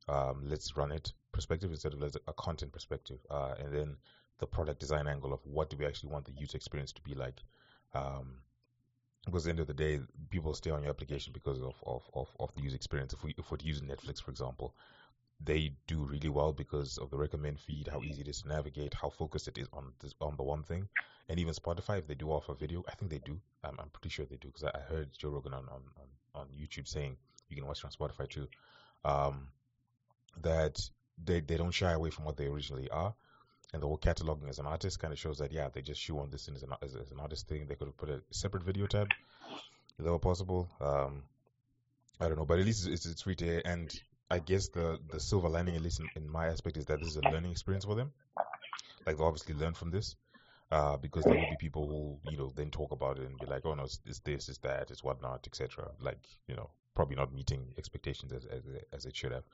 um, 0.07 0.43
let's 0.45 0.75
run 0.75 0.91
it 0.91 1.13
perspective 1.31 1.71
instead 1.71 1.93
of 1.93 2.17
a 2.27 2.33
content 2.33 2.71
perspective, 2.73 3.19
uh, 3.29 3.53
and 3.59 3.73
then 3.73 3.97
the 4.39 4.47
product 4.47 4.79
design 4.79 5.07
angle 5.07 5.33
of 5.33 5.39
what 5.45 5.69
do 5.69 5.77
we 5.77 5.85
actually 5.85 6.11
want 6.11 6.25
the 6.25 6.33
user 6.33 6.57
experience 6.57 6.91
to 6.93 7.01
be 7.01 7.13
like. 7.13 7.41
Um, 7.93 8.39
because 9.25 9.45
at 9.45 9.45
the 9.45 9.49
end 9.51 9.59
of 9.59 9.67
the 9.67 9.73
day, 9.73 9.99
people 10.29 10.53
stay 10.53 10.71
on 10.71 10.81
your 10.81 10.89
application 10.91 11.33
because 11.33 11.61
of, 11.61 11.75
of, 11.85 12.03
of, 12.13 12.27
of 12.39 12.53
the 12.55 12.61
user 12.61 12.75
experience. 12.75 13.13
If 13.13 13.23
we 13.23 13.35
if 13.37 13.51
we're 13.51 13.57
using 13.61 13.87
Netflix, 13.87 14.21
for 14.21 14.31
example, 14.31 14.73
they 15.41 15.73
do 15.87 16.03
really 16.05 16.29
well 16.29 16.51
because 16.51 16.97
of 16.97 17.09
the 17.09 17.17
recommend 17.17 17.59
feed, 17.59 17.87
how 17.87 18.01
easy 18.01 18.21
it 18.21 18.27
is 18.27 18.41
to 18.41 18.49
navigate, 18.49 18.93
how 18.93 19.09
focused 19.09 19.47
it 19.47 19.57
is 19.57 19.67
on 19.73 19.93
this, 20.01 20.13
on 20.19 20.35
the 20.35 20.43
one 20.43 20.63
thing, 20.63 20.87
and 21.29 21.39
even 21.39 21.53
Spotify, 21.53 21.99
if 21.99 22.07
they 22.07 22.15
do 22.15 22.29
offer 22.29 22.53
video, 22.53 22.83
I 22.87 22.95
think 22.95 23.11
they 23.11 23.19
do. 23.19 23.39
I'm, 23.63 23.75
I'm 23.79 23.89
pretty 23.89 24.09
sure 24.09 24.25
they 24.25 24.37
do 24.37 24.47
because 24.47 24.63
I, 24.63 24.71
I, 24.77 24.81
heard 24.81 25.09
Joe 25.17 25.29
Rogan 25.29 25.53
on, 25.53 25.65
on, 25.69 25.81
on, 25.97 26.41
on, 26.41 26.47
YouTube 26.47 26.87
saying 26.87 27.15
you 27.49 27.55
can 27.55 27.65
watch 27.65 27.83
it 27.83 27.85
on 27.85 27.91
Spotify 27.91 28.27
too. 28.27 28.47
Um, 29.05 29.47
that 30.41 30.79
they 31.23 31.39
they 31.39 31.57
don't 31.57 31.71
shy 31.71 31.91
away 31.91 32.09
from 32.09 32.25
what 32.25 32.37
they 32.37 32.47
originally 32.47 32.89
are, 32.89 33.13
and 33.73 33.81
the 33.81 33.87
whole 33.87 33.97
cataloging 33.97 34.49
as 34.49 34.59
an 34.59 34.65
artist 34.65 34.99
kind 34.99 35.13
of 35.13 35.19
shows 35.19 35.37
that 35.37 35.51
yeah 35.51 35.69
they 35.71 35.81
just 35.81 36.01
shoe 36.01 36.19
on 36.19 36.29
this 36.29 36.45
thing 36.45 36.55
as 36.55 36.63
an, 36.63 36.69
as, 36.81 36.95
as 36.95 37.11
an 37.11 37.19
artist 37.19 37.47
thing. 37.47 37.67
They 37.67 37.75
could 37.75 37.87
have 37.87 37.97
put 37.97 38.09
a 38.09 38.21
separate 38.31 38.63
video 38.63 38.87
tab 38.87 39.07
if 39.97 40.05
that 40.05 40.11
were 40.11 40.19
possible. 40.19 40.69
Um, 40.79 41.23
I 42.19 42.27
don't 42.27 42.37
know, 42.37 42.45
but 42.45 42.59
at 42.59 42.65
least 42.65 42.87
it's, 42.87 43.05
it's 43.05 43.21
free 43.21 43.35
to 43.35 43.47
air. 43.47 43.61
And 43.65 43.93
I 44.29 44.39
guess 44.39 44.69
the 44.69 44.99
the 45.11 45.19
silver 45.19 45.49
lining, 45.49 45.75
at 45.75 45.81
least 45.81 45.99
in, 45.99 46.09
in, 46.15 46.29
my 46.29 46.47
aspect, 46.47 46.77
is 46.77 46.85
that 46.85 46.99
this 46.99 47.09
is 47.09 47.17
a 47.17 47.29
learning 47.29 47.51
experience 47.51 47.85
for 47.85 47.95
them. 47.95 48.11
Like 49.05 49.17
they 49.17 49.23
obviously 49.23 49.55
learn 49.55 49.73
from 49.73 49.91
this. 49.91 50.15
Uh, 50.71 50.97
because 50.97 51.23
there 51.23 51.33
will 51.33 51.49
be 51.49 51.55
people 51.59 51.87
who, 51.87 52.29
you 52.29 52.37
know, 52.37 52.51
then 52.55 52.69
talk 52.69 52.91
about 52.91 53.17
it 53.17 53.25
and 53.25 53.39
be 53.39 53.47
like, 53.47 53.65
oh 53.65 53.73
no, 53.73 53.85
it's, 53.85 53.99
it's 54.05 54.19
this, 54.19 54.49
it's 54.49 54.59
that, 54.59 54.91
it's 54.91 55.03
whatnot, 55.03 55.47
etc. 55.47 55.89
Like, 55.99 56.19
you 56.47 56.55
know, 56.55 56.69
probably 56.93 57.15
not 57.15 57.33
meeting 57.33 57.73
expectations 57.79 58.31
as, 58.31 58.45
as 58.45 58.61
as 58.93 59.05
it 59.05 59.15
should 59.15 59.31
have. 59.31 59.45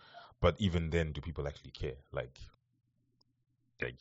But 0.41 0.55
even 0.59 0.89
then, 0.89 1.13
do 1.13 1.21
people 1.21 1.47
actually 1.47 1.71
care? 1.71 1.95
Like, 2.11 2.37
like 3.81 3.97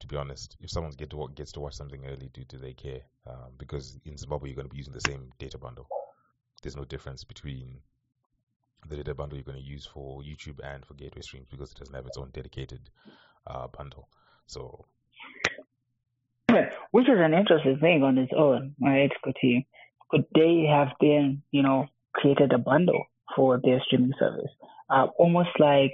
to 0.00 0.06
be 0.06 0.16
honest, 0.16 0.56
if 0.60 0.70
someone 0.70 0.92
to 0.92 1.28
gets 1.34 1.52
to 1.52 1.60
watch 1.60 1.74
something 1.74 2.04
early, 2.06 2.30
do 2.32 2.44
do 2.44 2.58
they 2.58 2.72
care? 2.72 3.00
Um, 3.26 3.52
because 3.58 3.98
in 4.04 4.16
Zimbabwe, 4.16 4.50
you're 4.50 4.56
going 4.56 4.68
to 4.68 4.72
be 4.72 4.78
using 4.78 4.92
the 4.92 5.00
same 5.00 5.30
data 5.38 5.58
bundle. 5.58 5.88
There's 6.62 6.76
no 6.76 6.84
difference 6.84 7.24
between 7.24 7.78
the 8.88 8.96
data 8.96 9.14
bundle 9.14 9.36
you're 9.36 9.44
going 9.44 9.58
to 9.58 9.64
use 9.64 9.86
for 9.86 10.20
YouTube 10.22 10.60
and 10.62 10.84
for 10.84 10.94
Gateway 10.94 11.22
Streams 11.22 11.48
because 11.50 11.72
it 11.72 11.78
doesn't 11.78 11.94
have 11.94 12.06
its 12.06 12.18
own 12.18 12.30
dedicated 12.32 12.90
uh, 13.46 13.66
bundle. 13.68 14.08
So, 14.46 14.84
which 16.90 17.08
is 17.08 17.18
an 17.18 17.34
interesting 17.34 17.78
thing 17.80 18.02
on 18.02 18.18
its 18.18 18.32
own, 18.36 18.74
right? 18.80 19.10
He, 19.40 19.66
could 20.10 20.24
they 20.34 20.66
have 20.70 20.88
been, 21.00 21.42
you 21.50 21.62
know, 21.62 21.88
created 22.14 22.52
a 22.52 22.58
bundle 22.58 23.04
for 23.34 23.60
their 23.62 23.82
streaming 23.84 24.12
service, 24.18 24.50
uh, 24.88 25.06
almost 25.18 25.50
like 25.58 25.92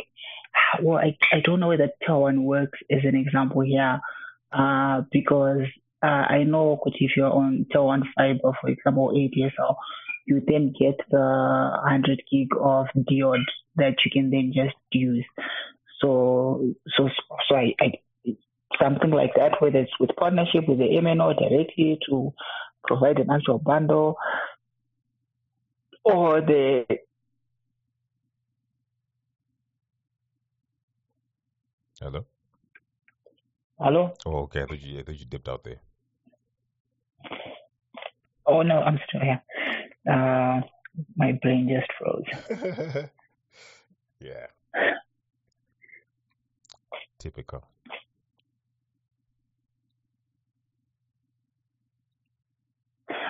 well, 0.80 0.98
I, 0.98 1.16
I 1.32 1.40
don't 1.40 1.60
know 1.60 1.68
whether 1.68 1.90
TelOne 2.08 2.42
works 2.42 2.78
as 2.90 3.00
an 3.04 3.16
example 3.16 3.62
here, 3.62 4.00
uh, 4.52 5.02
because 5.10 5.66
uh, 6.02 6.06
I 6.06 6.44
know 6.44 6.80
if 6.86 7.10
you're 7.16 7.32
on 7.32 7.66
TelOne 7.74 8.02
fiber, 8.16 8.56
for 8.60 8.70
example, 8.70 9.12
ADSL, 9.14 9.76
you 10.26 10.42
then 10.46 10.72
get 10.78 10.98
the 11.10 11.18
100 11.18 12.22
gig 12.30 12.48
of 12.60 12.86
diode 12.96 13.44
that 13.76 13.96
you 14.04 14.10
can 14.12 14.30
then 14.30 14.52
just 14.54 14.76
use. 14.92 15.24
So, 16.00 16.74
so, 16.96 17.08
so 17.48 17.54
I, 17.54 17.74
I 17.80 17.92
something 18.80 19.10
like 19.10 19.32
that, 19.36 19.60
whether 19.60 19.78
it's 19.78 19.98
with 20.00 20.10
partnership 20.16 20.68
with 20.68 20.78
the 20.78 20.84
MNO 20.84 21.38
directly 21.38 21.98
to 22.08 22.32
provide 22.84 23.18
an 23.18 23.30
actual 23.30 23.58
bundle, 23.58 24.16
or 26.04 26.40
the 26.40 26.84
Hello. 32.02 32.26
Hello. 33.78 34.12
Oh, 34.26 34.38
okay. 34.42 34.62
I 34.62 34.66
thought 34.66 34.82
you, 34.82 34.98
I 34.98 35.02
thought 35.04 35.20
you 35.20 35.24
dipped 35.24 35.48
out 35.48 35.62
there. 35.62 35.80
Oh 38.44 38.62
no, 38.62 38.80
I'm 38.80 38.98
still 39.06 39.20
here. 39.20 39.40
Uh, 40.10 40.62
my 41.14 41.30
brain 41.40 41.70
just 41.70 41.86
froze. 41.96 43.08
yeah. 44.20 44.46
Typical. 47.20 47.64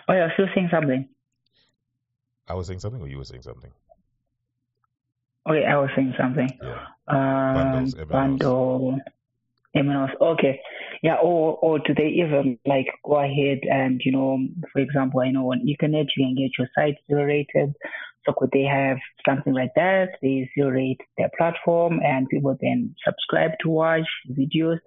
Oh, 0.08 0.14
you're 0.14 0.30
still 0.32 0.48
saying 0.54 0.70
something. 0.72 1.06
I 2.48 2.54
was 2.54 2.68
saying 2.68 2.80
something, 2.80 3.02
or 3.02 3.08
you 3.08 3.18
were 3.18 3.24
saying 3.24 3.42
something. 3.42 3.70
Okay, 5.48 5.64
I 5.64 5.76
was 5.76 5.90
saying 5.96 6.14
something. 6.18 6.48
Yeah. 6.62 6.86
Um, 7.08 7.54
Bundles, 7.54 7.94
bundle, 8.08 9.00
MNOs. 9.76 10.14
Okay. 10.20 10.60
Yeah. 11.02 11.16
Or 11.16 11.56
or 11.56 11.78
do 11.80 11.94
they 11.94 12.08
even 12.08 12.58
like 12.64 12.86
go 13.04 13.16
ahead 13.16 13.60
and 13.62 14.00
you 14.04 14.12
know, 14.12 14.38
for 14.72 14.80
example, 14.80 15.20
I 15.20 15.30
know 15.30 15.52
on 15.52 15.66
Econet 15.66 16.06
you 16.16 16.26
can 16.26 16.36
get 16.36 16.52
your 16.58 16.68
site 16.74 16.96
zero 17.08 17.24
rated. 17.24 17.74
So 18.24 18.32
could 18.38 18.50
they 18.52 18.62
have 18.62 18.98
something 19.26 19.52
like 19.52 19.72
that? 19.74 20.10
They 20.22 20.48
zero 20.54 20.70
rate 20.70 21.00
their 21.18 21.30
platform 21.36 22.00
and 22.04 22.28
people 22.28 22.56
then 22.60 22.94
subscribe 23.04 23.52
to 23.62 23.68
watch 23.68 24.06
videos. 24.30 24.78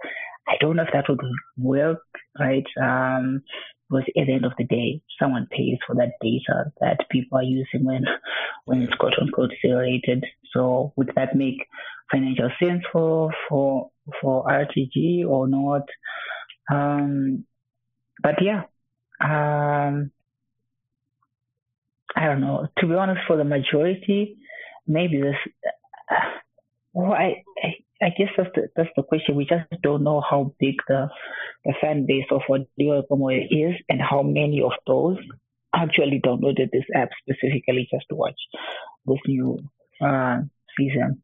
I 0.48 0.54
don't 0.62 0.78
know 0.78 0.84
if 0.84 0.94
that 0.94 1.10
would 1.10 1.20
work, 1.58 2.00
right? 2.40 2.66
Um, 2.82 3.42
because 3.90 4.06
at 4.18 4.26
the 4.28 4.34
end 4.34 4.46
of 4.46 4.54
the 4.58 4.64
day, 4.64 5.02
someone 5.20 5.48
pays 5.52 5.78
for 5.86 5.96
that 5.96 6.14
data 6.22 6.72
that 6.82 7.10
people 7.10 7.38
are 7.38 7.44
using 7.44 7.84
when 7.84 8.06
when 8.66 8.82
it's 8.82 8.94
quote 8.96 9.14
unquote 9.22 9.52
rated. 9.64 10.26
So 10.54 10.94
would 10.96 11.12
that 11.16 11.36
make 11.36 11.68
financial 12.12 12.50
sense 12.62 12.84
for 12.92 13.32
for 13.50 13.92
for 14.22 14.46
RTG 14.46 15.26
or 15.28 15.48
not? 15.48 15.84
Um, 16.72 17.46
but 18.22 18.42
yeah, 18.42 18.64
um, 19.22 20.12
I 22.16 22.26
don't 22.26 22.42
know. 22.42 22.68
To 22.80 22.88
be 22.88 22.94
honest, 22.94 23.22
for 23.28 23.38
the 23.38 23.44
majority, 23.44 24.38
maybe 24.88 25.22
this. 25.22 25.36
Uh, 26.10 26.16
well, 26.94 27.12
I, 27.12 27.44
I 27.62 27.74
I 28.02 28.10
guess 28.10 28.30
that's 28.36 28.50
the 28.56 28.68
that's 28.76 28.90
the 28.96 29.04
question. 29.04 29.36
We 29.36 29.46
just 29.46 29.66
don't 29.82 30.04
know 30.04 30.22
how 30.22 30.54
big 30.60 30.76
the 30.88 31.10
the 31.64 31.74
fan 31.80 32.06
base 32.06 32.26
of 32.32 32.42
Audio 32.50 33.04
Komoyo 33.10 33.46
is 33.50 33.76
and 33.90 34.02
how 34.02 34.22
many 34.22 34.62
of 34.62 34.74
those 34.86 35.18
actually 35.74 36.22
downloaded 36.22 36.72
this 36.72 36.86
app 36.94 37.10
specifically 37.22 37.88
just 37.92 38.06
to 38.10 38.16
watch 38.16 38.40
this 39.06 39.20
new 39.28 39.60
uh, 40.02 40.40
season. 40.78 41.22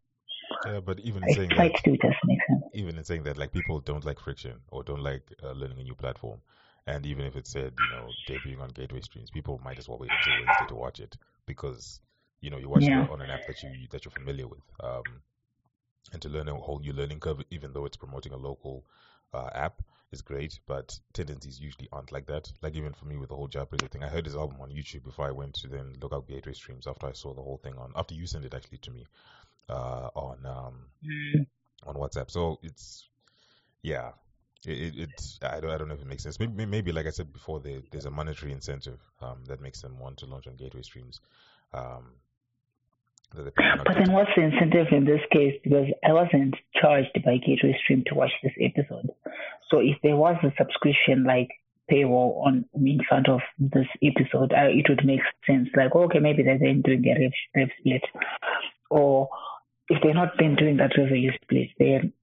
Yeah, 0.65 0.79
but 0.79 0.99
even 0.99 1.23
I 1.23 1.33
saying 1.33 1.49
that, 1.57 1.77
still 1.77 1.95
just 1.95 2.17
makes 2.25 2.45
sense. 2.47 2.63
even 2.73 2.97
in 2.97 3.03
saying 3.03 3.23
that, 3.23 3.37
like 3.37 3.51
people 3.51 3.79
don't 3.79 4.05
like 4.05 4.19
friction 4.19 4.55
or 4.69 4.83
don't 4.83 5.03
like 5.03 5.23
uh, 5.43 5.51
learning 5.51 5.79
a 5.79 5.83
new 5.83 5.95
platform, 5.95 6.39
and 6.87 7.05
even 7.05 7.25
if 7.25 7.35
it 7.35 7.47
said 7.47 7.73
you 7.77 7.95
know 7.95 8.07
debuting 8.27 8.61
on 8.61 8.69
Gateway 8.69 9.01
Streams, 9.01 9.29
people 9.29 9.59
might 9.63 9.79
as 9.79 9.87
well 9.87 9.97
wait 9.97 10.11
until 10.11 10.45
Wednesday 10.45 10.67
to 10.67 10.75
watch 10.75 10.99
it 10.99 11.17
because 11.45 12.01
you 12.41 12.49
know 12.49 12.57
you 12.57 12.69
watch 12.69 12.83
yeah. 12.83 13.03
it 13.03 13.09
on 13.09 13.21
an 13.21 13.29
app 13.29 13.47
that 13.47 13.61
you 13.63 13.69
that 13.91 14.05
you're 14.05 14.11
familiar 14.11 14.47
with. 14.47 14.63
Um, 14.81 15.03
and 16.13 16.21
to 16.21 16.29
learn 16.29 16.47
a 16.47 16.55
whole 16.55 16.79
new 16.79 16.93
learning 16.93 17.19
curve, 17.19 17.43
even 17.51 17.73
though 17.73 17.85
it's 17.85 17.97
promoting 17.97 18.33
a 18.33 18.37
local 18.37 18.85
uh, 19.33 19.49
app, 19.53 19.81
is 20.11 20.21
great. 20.21 20.59
But 20.65 20.99
tendencies 21.13 21.59
usually 21.59 21.89
aren't 21.91 22.11
like 22.11 22.27
that. 22.27 22.51
Like 22.61 22.75
even 22.75 22.93
for 22.93 23.05
me 23.05 23.17
with 23.17 23.29
the 23.29 23.35
whole 23.35 23.47
Jah 23.47 23.65
Prayzah 23.65 23.89
thing, 23.91 24.03
I 24.03 24.09
heard 24.09 24.25
his 24.25 24.35
album 24.35 24.61
on 24.61 24.69
YouTube 24.71 25.03
before 25.03 25.27
I 25.27 25.31
went 25.31 25.55
to 25.55 25.67
then 25.67 25.93
look 26.01 26.13
up 26.13 26.27
Gateway 26.27 26.53
Streams 26.53 26.87
after 26.87 27.07
I 27.07 27.13
saw 27.13 27.33
the 27.33 27.41
whole 27.41 27.57
thing 27.57 27.77
on 27.77 27.93
after 27.95 28.13
you 28.15 28.27
sent 28.27 28.45
it 28.45 28.53
actually 28.53 28.79
to 28.79 28.91
me. 28.91 29.05
uh, 29.69 30.09
on 30.15 30.45
um, 30.45 30.87
Mm. 31.03 31.45
on 31.85 31.95
WhatsApp. 31.95 32.29
So 32.31 32.59
it's 32.63 33.09
yeah, 33.83 34.11
it, 34.65 34.79
it, 34.79 34.95
it's 34.97 35.39
I 35.41 35.59
don't 35.59 35.71
I 35.71 35.77
don't 35.77 35.87
know 35.87 35.95
if 35.95 36.01
it 36.01 36.07
makes 36.07 36.23
sense. 36.23 36.39
Maybe 36.39 36.65
maybe 36.65 36.91
like 36.91 37.07
I 37.07 37.11
said 37.11 37.33
before, 37.33 37.59
there, 37.59 37.81
there's 37.91 38.05
a 38.05 38.11
monetary 38.11 38.51
incentive 38.51 38.99
um, 39.21 39.45
that 39.47 39.61
makes 39.61 39.81
them 39.81 39.99
want 39.99 40.17
to 40.19 40.25
launch 40.25 40.47
on 40.47 40.55
gateway 40.55 40.81
streams. 40.83 41.21
Um, 41.73 42.15
that 42.49 42.49
they're 42.51 42.79
probably 42.81 43.07
not 43.09 43.20
But 43.33 43.95
then 43.97 44.11
what's 44.11 44.31
the 44.35 44.43
incentive 44.43 44.87
in 44.91 45.05
this 45.05 45.21
case? 45.31 45.55
Because 45.63 45.87
I 46.03 46.13
wasn't 46.13 46.55
charged 46.81 47.13
by 47.23 47.37
Gateway 47.37 47.77
Stream 47.83 48.03
to 48.07 48.15
watch 48.15 48.31
this 48.43 48.53
episode. 48.59 49.09
So 49.69 49.79
if 49.79 49.97
there 50.03 50.15
was 50.15 50.35
a 50.43 50.53
subscription 50.57 51.23
like 51.23 51.49
paywall 51.89 52.45
on 52.45 52.65
in 52.75 52.99
front 53.07 53.29
of 53.29 53.39
this 53.57 53.87
episode, 54.03 54.51
uh, 54.51 54.67
it 54.69 54.85
would 54.89 55.05
make 55.05 55.21
sense. 55.47 55.69
Like, 55.75 55.95
okay, 55.95 56.19
maybe 56.19 56.43
they're 56.43 56.59
then 56.59 56.81
doing 56.81 57.05
a 57.07 57.19
rev, 57.19 57.31
rev 57.55 57.69
split. 57.79 58.03
Or 58.89 59.29
if 59.87 60.01
they're 60.03 60.13
not 60.13 60.37
been 60.37 60.55
doing 60.55 60.77
that 60.77 60.97
revenue 60.97 61.31
split, 61.41 61.69
then 61.79 62.13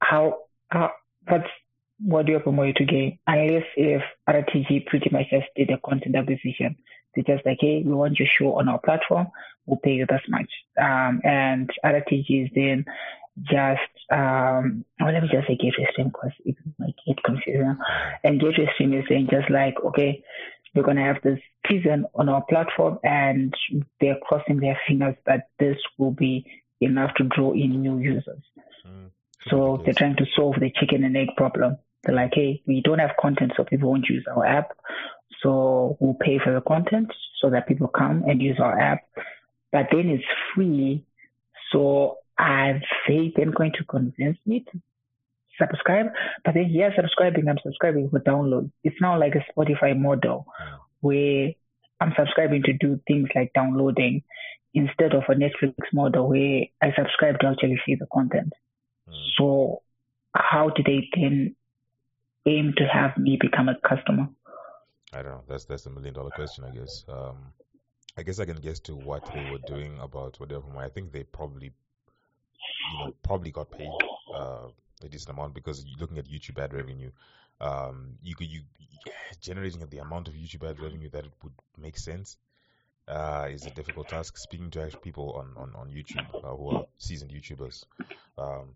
how, 0.00 0.38
how 0.68 0.92
what's 1.26 1.48
what 2.00 2.26
do 2.26 2.32
you 2.32 2.40
promote 2.40 2.76
to 2.76 2.84
gain? 2.84 3.18
Unless 3.26 3.64
if 3.76 4.02
RTG 4.28 4.86
pretty 4.86 5.10
much 5.10 5.30
just 5.30 5.46
did 5.56 5.70
a 5.70 5.78
content 5.78 6.16
acquisition. 6.16 6.76
They 7.14 7.22
just 7.22 7.44
like, 7.44 7.58
hey, 7.60 7.82
we 7.84 7.92
want 7.92 8.18
your 8.18 8.28
show 8.38 8.58
on 8.58 8.68
our 8.68 8.78
platform, 8.78 9.28
we'll 9.66 9.78
pay 9.78 9.92
you 9.92 10.06
this 10.08 10.20
much. 10.28 10.50
Um, 10.80 11.20
and 11.24 11.70
RTG 11.84 12.44
is 12.44 12.50
then 12.54 12.84
just, 13.42 13.80
um, 14.12 14.84
well, 15.00 15.12
let 15.12 15.22
me 15.22 15.28
just 15.30 15.46
say 15.46 15.56
Gateway 15.56 15.88
Stream 15.92 16.08
because 16.08 16.32
it 16.44 16.56
might 16.78 16.94
get 17.06 17.22
confusing. 17.24 17.76
And 18.22 18.40
Gateway 18.40 18.68
Stream 18.74 18.92
is 18.94 19.04
saying 19.08 19.28
just 19.30 19.50
like, 19.50 19.74
okay, 19.84 20.22
we're 20.74 20.82
going 20.82 20.96
to 20.96 21.02
have 21.02 21.22
this 21.22 21.40
season 21.68 22.06
on 22.14 22.28
our 22.28 22.42
platform 22.48 22.98
and 23.02 23.54
they're 24.00 24.18
crossing 24.22 24.60
their 24.60 24.78
fingers 24.86 25.16
that 25.26 25.48
this 25.58 25.76
will 25.98 26.12
be 26.12 26.46
enough 26.80 27.14
to 27.16 27.24
draw 27.24 27.52
in 27.52 27.82
new 27.82 27.98
users. 27.98 28.42
Mm, 28.86 29.10
So 29.50 29.82
they're 29.84 29.94
trying 29.94 30.16
to 30.16 30.26
solve 30.36 30.56
the 30.60 30.70
chicken 30.70 31.04
and 31.04 31.16
egg 31.16 31.28
problem. 31.36 31.78
They're 32.04 32.14
like, 32.14 32.32
hey, 32.34 32.62
we 32.66 32.80
don't 32.80 33.00
have 33.00 33.16
content, 33.20 33.52
so 33.56 33.64
people 33.64 33.90
won't 33.90 34.08
use 34.08 34.24
our 34.34 34.44
app. 34.44 34.76
So 35.42 35.96
we'll 36.00 36.14
pay 36.14 36.38
for 36.42 36.52
the 36.52 36.60
content 36.60 37.12
so 37.40 37.50
that 37.50 37.68
people 37.68 37.88
come 37.88 38.24
and 38.26 38.40
use 38.40 38.58
our 38.60 38.78
app. 38.78 39.00
But 39.72 39.86
then 39.92 40.08
it's 40.08 40.24
free. 40.54 41.04
So 41.72 42.18
are 42.38 42.80
they 43.06 43.32
then 43.36 43.50
going 43.50 43.72
to 43.78 43.84
convince 43.84 44.38
me 44.46 44.64
to 44.72 44.80
subscribe? 45.60 46.06
But 46.44 46.54
then, 46.54 46.68
yeah, 46.70 46.90
subscribing, 46.96 47.48
I'm 47.48 47.58
subscribing 47.62 48.08
for 48.10 48.20
download. 48.20 48.70
It's 48.84 49.00
now 49.00 49.18
like 49.18 49.34
a 49.34 49.44
Spotify 49.52 49.98
model 49.98 50.46
where 51.00 51.50
I'm 52.00 52.12
subscribing 52.16 52.62
to 52.64 52.72
do 52.72 53.00
things 53.06 53.28
like 53.34 53.52
downloading 53.54 54.22
instead 54.74 55.14
of 55.14 55.24
a 55.28 55.34
Netflix 55.34 55.74
model 55.92 56.28
where 56.28 56.66
I 56.82 56.92
subscribe 56.96 57.40
to 57.40 57.48
actually 57.48 57.80
see 57.84 57.96
the 57.96 58.06
content. 58.12 58.52
Mm. 59.08 59.12
So 59.36 59.82
how 60.34 60.70
do 60.70 60.82
they 60.84 61.08
then 61.14 61.56
aim 62.46 62.74
to 62.76 62.84
have 62.84 63.16
me 63.16 63.38
become 63.40 63.68
a 63.68 63.76
customer? 63.86 64.28
I 65.12 65.22
don't 65.22 65.32
know. 65.32 65.44
That's 65.48 65.64
that's 65.64 65.86
a 65.86 65.90
million 65.90 66.14
dollar 66.14 66.30
question, 66.30 66.64
I 66.64 66.70
guess. 66.70 67.04
Um, 67.08 67.52
I 68.16 68.22
guess 68.22 68.40
I 68.40 68.44
can 68.44 68.56
guess 68.56 68.80
to 68.80 68.94
what 68.94 69.24
they 69.32 69.50
were 69.50 69.58
doing 69.66 69.98
about 70.00 70.38
whatever. 70.40 70.64
I 70.76 70.88
think 70.88 71.12
they 71.12 71.22
probably, 71.22 71.66
you 71.70 72.98
know, 72.98 73.14
probably 73.22 73.50
got 73.50 73.70
paid 73.70 73.88
uh, 74.34 74.68
a 75.02 75.08
decent 75.08 75.30
amount 75.30 75.54
because 75.54 75.86
looking 76.00 76.18
at 76.18 76.26
YouTube 76.26 76.58
ad 76.58 76.74
revenue, 76.74 77.10
um, 77.60 78.18
you 78.22 78.34
could 78.34 78.48
you 78.48 78.62
generating 79.40 79.86
the 79.88 79.98
amount 79.98 80.28
of 80.28 80.34
YouTube 80.34 80.68
ad 80.68 80.80
revenue 80.80 81.08
that 81.10 81.24
it 81.24 81.32
would 81.42 81.52
make 81.78 81.96
sense 81.96 82.36
uh, 83.06 83.46
is 83.50 83.66
a 83.66 83.70
difficult 83.70 84.08
task. 84.08 84.36
Speaking 84.36 84.70
to 84.70 84.82
actual 84.82 85.00
people 85.00 85.32
on 85.32 85.52
on 85.56 85.74
on 85.74 85.88
YouTube 85.88 86.26
uh, 86.44 86.54
who 86.56 86.76
are 86.76 86.86
seasoned 86.98 87.30
YouTubers, 87.30 87.84
um, 88.36 88.74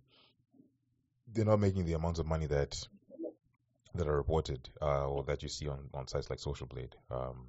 they're 1.33 1.44
not 1.44 1.61
making 1.61 1.85
the 1.85 1.92
amounts 1.94 2.18
of 2.18 2.27
money 2.27 2.46
that 2.46 2.81
that 3.94 4.09
are 4.09 4.16
reported 4.16 4.68
uh, 4.81 5.07
or 5.07 5.22
that 5.24 5.42
you 5.42 5.48
see 5.48 5.68
on, 5.68 5.88
on 5.94 6.09
sites 6.09 6.31
like 6.31 6.38
Social 6.38 6.66
Blade. 6.66 6.94
Um, 7.11 7.48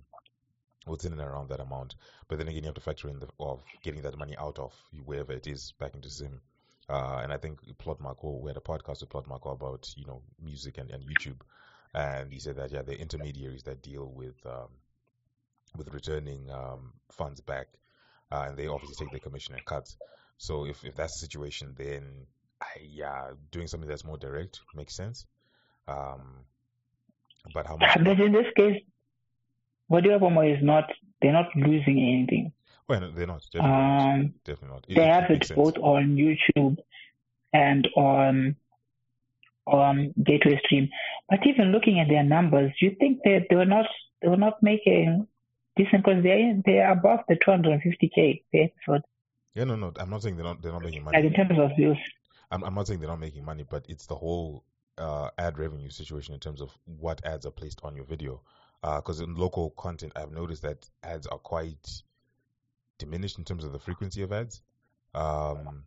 what's 0.86 1.06
in 1.06 1.13
and 1.13 1.21
around 1.21 1.49
that 1.49 1.60
amount. 1.60 1.95
But 2.27 2.38
then 2.38 2.47
again, 2.47 2.63
you 2.63 2.67
have 2.67 2.75
to 2.75 2.82
factor 2.82 3.10
in 3.10 3.19
the 3.19 3.27
of 3.39 3.62
getting 3.84 4.01
that 4.01 4.17
money 4.17 4.36
out 4.38 4.60
of 4.60 4.73
wherever 5.06 5.32
it 5.34 5.47
is 5.47 5.73
back 5.79 5.95
into 5.95 6.10
Zim. 6.10 6.41
Uh, 6.89 7.21
and 7.23 7.32
I 7.32 7.38
think 7.38 7.60
Plot 7.77 8.01
Marco, 8.01 8.39
we 8.41 8.49
had 8.49 8.58
a 8.58 8.62
podcast 8.62 9.01
with 9.01 9.10
Plot 9.10 9.27
Marco 9.27 9.51
about 9.51 9.88
you 9.95 10.06
know 10.06 10.21
music 10.41 10.77
and, 10.77 10.91
and 10.91 11.03
YouTube, 11.03 11.39
and 11.93 12.32
he 12.32 12.39
said 12.39 12.58
that 12.58 12.71
yeah, 12.71 12.82
the 12.82 12.99
intermediaries 12.99 13.63
that 13.63 13.82
deal 13.82 14.12
with 14.13 14.36
um, 14.45 14.67
with 15.77 15.93
returning 15.93 16.51
um, 16.51 16.91
funds 17.12 17.39
back, 17.39 17.67
uh, 18.32 18.47
and 18.49 18.58
they 18.58 18.67
obviously 18.67 18.97
take 18.97 19.12
their 19.12 19.21
commission 19.21 19.56
and 19.56 19.63
cuts. 19.63 19.95
So 20.38 20.65
if 20.65 20.84
if 20.84 20.95
that's 20.95 21.13
the 21.13 21.25
situation, 21.25 21.73
then 21.77 22.27
I, 22.60 22.82
yeah, 22.82 23.32
doing 23.51 23.67
something 23.67 23.88
that's 23.88 24.03
more 24.03 24.17
direct 24.17 24.60
makes 24.75 24.93
sense. 24.93 25.25
Um, 25.88 26.22
but 27.54 27.67
how 27.67 27.78
much? 27.78 27.98
But 28.04 28.19
in 28.19 28.32
this 28.32 28.48
case, 28.56 28.82
what 29.88 30.04
Promo 30.04 30.52
is 30.56 30.63
not, 30.63 30.86
they're 31.22 31.34
not 31.34 31.56
losing 31.56 32.00
anything. 32.00 32.52
Well, 32.88 33.02
no, 33.02 33.12
they're 33.12 33.28
not. 33.28 33.43
Definitely 33.52 33.69
not. 33.72 34.13
Um, 34.13 34.34
Definitely 34.43 34.69
not. 34.76 34.86
It, 34.88 34.96
they 34.96 35.02
it 35.04 35.13
have 35.13 35.30
it 35.32 35.46
sense. 35.46 35.56
both 35.56 35.78
on 35.78 36.15
YouTube 36.15 36.78
and 37.54 37.88
on 37.96 38.56
on 39.65 40.13
Gateway 40.22 40.60
Stream. 40.65 40.89
But 41.30 41.39
even 41.48 41.72
looking 41.72 42.00
at 42.00 42.10
their 42.10 42.24
numbers, 42.24 42.74
you 42.82 42.96
think 43.00 43.19
that 43.24 43.48
they 43.50 43.56
were 43.56 43.65
not 43.65 43.86
they 44.22 44.28
were 44.28 44.38
not 44.38 44.62
making 44.62 45.28
decent 45.78 46.04
because 46.06 46.24
they're 46.24 46.62
they're 46.65 46.91
above 46.91 47.19
the 47.28 47.36
250k 47.36 48.41
per 48.52 48.63
episode, 48.63 49.04
Yeah, 49.54 49.63
no, 49.63 49.76
no. 49.76 49.93
I'm 49.98 50.10
not 50.10 50.24
saying 50.24 50.36
they're 50.36 50.46
not. 50.46 50.62
They're 50.62 50.72
not 50.72 50.84
making 50.84 51.04
money. 51.04 51.17
like 51.17 51.26
in 51.26 51.34
terms 51.34 51.60
of 51.60 51.72
views. 51.78 51.98
I'm, 52.52 52.63
I'm 52.63 52.76
not 52.76 52.88
saying 52.88 53.00
they're 53.00 53.10
not 53.10 53.19
making 53.19 53.46
money, 53.46 53.65
but 53.67 53.86
it's 53.89 54.06
the 54.06 54.15
whole 54.15 54.63
uh, 54.97 55.29
ad 55.38 55.58
revenue 55.58 55.89
situation 55.89 56.34
in 56.34 56.39
terms 56.39 56.62
of 56.62 56.71
what 56.86 57.25
ads 57.25 57.45
are 57.45 57.51
placed 57.51 57.82
on 57.84 57.95
your 57.95 58.06
video. 58.06 58.41
Because 58.82 59.21
in 59.21 59.36
local 59.36 59.69
content, 59.71 60.12
I've 60.15 60.32
noticed 60.32 60.63
that 60.63 60.89
ads 61.03 61.25
are 61.27 61.38
quite 61.38 62.01
diminished 62.97 63.38
in 63.38 63.45
terms 63.45 63.63
of 63.63 63.71
the 63.71 63.79
frequency 63.79 64.21
of 64.21 64.34
ads. 64.34 64.62
Um, 65.15 65.86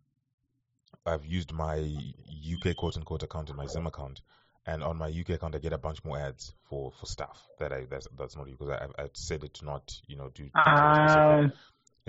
I've 1.05 1.25
used 1.25 1.51
my 1.53 1.77
UK 1.77 2.75
quote 2.75 2.97
unquote 2.97 3.23
account 3.23 3.49
and 3.49 3.57
my 3.57 3.67
Zim 3.67 3.87
account, 3.87 4.21
and 4.65 4.83
on 4.83 4.97
my 4.97 5.07
UK 5.09 5.31
account 5.31 5.55
I 5.55 5.59
get 5.59 5.73
a 5.73 5.77
bunch 5.77 6.03
more 6.03 6.17
ads 6.17 6.53
for, 6.69 6.91
for 6.91 7.05
stuff 7.05 7.47
that 7.59 7.71
I 7.71 7.85
that's 7.89 8.07
that's 8.17 8.35
not 8.35 8.45
because 8.45 8.69
I 8.69 8.87
I've, 8.97 9.11
it 9.43 9.53
to 9.55 9.65
not 9.65 9.93
you 10.07 10.17
know 10.17 10.29
do 10.33 10.43
things 10.43 11.53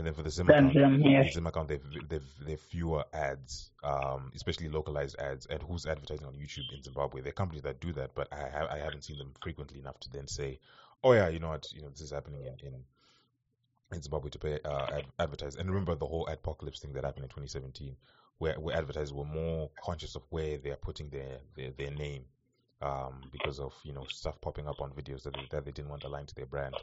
that 0.05 0.11
are 0.11 0.31
specific. 0.31 0.59
And 0.61 0.69
then 0.77 0.77
for 0.81 0.85
the 0.85 0.85
Zim 0.87 0.97
account, 0.97 1.19
the. 1.19 1.29
Zim 1.29 1.47
account, 1.47 1.69
they've, 1.69 1.85
they've, 2.09 2.35
they've 2.41 2.61
fewer 2.61 3.05
ads, 3.13 3.71
um, 3.85 4.33
especially 4.35 4.69
localized 4.69 5.19
ads. 5.19 5.47
And 5.47 5.63
who's 5.63 5.87
advertising 5.87 6.27
on 6.27 6.35
YouTube 6.35 6.73
in 6.73 6.83
Zimbabwe? 6.83 7.23
There 7.23 7.31
are 7.31 7.33
companies 7.33 7.63
that 7.65 7.81
do 7.81 7.93
that, 7.95 8.15
but 8.15 8.29
I, 8.33 8.49
ha- 8.49 8.69
I 8.71 8.79
haven't 8.79 9.05
seen 9.05 9.19
them 9.19 9.33
frequently 9.43 9.81
enough 9.81 10.01
to 10.01 10.11
then 10.11 10.29
say, 10.29 10.61
oh 11.05 11.13
yeah, 11.13 11.29
you 11.29 11.41
know 11.41 11.51
what, 11.51 11.73
you 11.73 11.83
know 11.83 11.91
this 11.91 12.03
is 12.03 12.13
happening 12.13 12.43
in 12.45 12.55
in, 12.67 12.75
in 13.93 14.03
Zimbabwe 14.03 14.31
to 14.31 14.39
pay 14.39 14.61
uh, 14.65 14.99
ad- 14.99 15.07
advertise. 15.19 15.57
And 15.57 15.69
remember 15.69 15.95
the 15.95 16.07
whole 16.07 16.27
apocalypse 16.29 16.81
thing 16.81 16.93
that 16.95 17.05
happened 17.05 17.25
in 17.25 17.31
2017, 17.31 17.97
where 18.39 18.61
where 18.61 18.77
advertisers 18.77 19.13
were 19.13 19.25
more 19.25 19.71
conscious 19.83 20.17
of 20.17 20.23
where 20.31 20.59
they 20.59 20.71
are 20.71 20.77
putting 20.77 21.11
their 21.11 21.39
their, 21.57 21.71
their 21.73 21.91
name, 21.93 22.25
um, 22.83 23.31
because 23.33 23.61
of 23.61 23.75
you 23.85 23.93
know 23.93 24.07
stuff 24.09 24.41
popping 24.41 24.69
up 24.69 24.81
on 24.81 24.91
videos 24.93 25.25
that 25.25 25.35
they, 25.35 25.47
that 25.51 25.65
they 25.65 25.73
didn't 25.73 25.91
want 25.91 26.05
aligned 26.05 26.29
to 26.29 26.35
their 26.35 26.47
brand. 26.47 26.77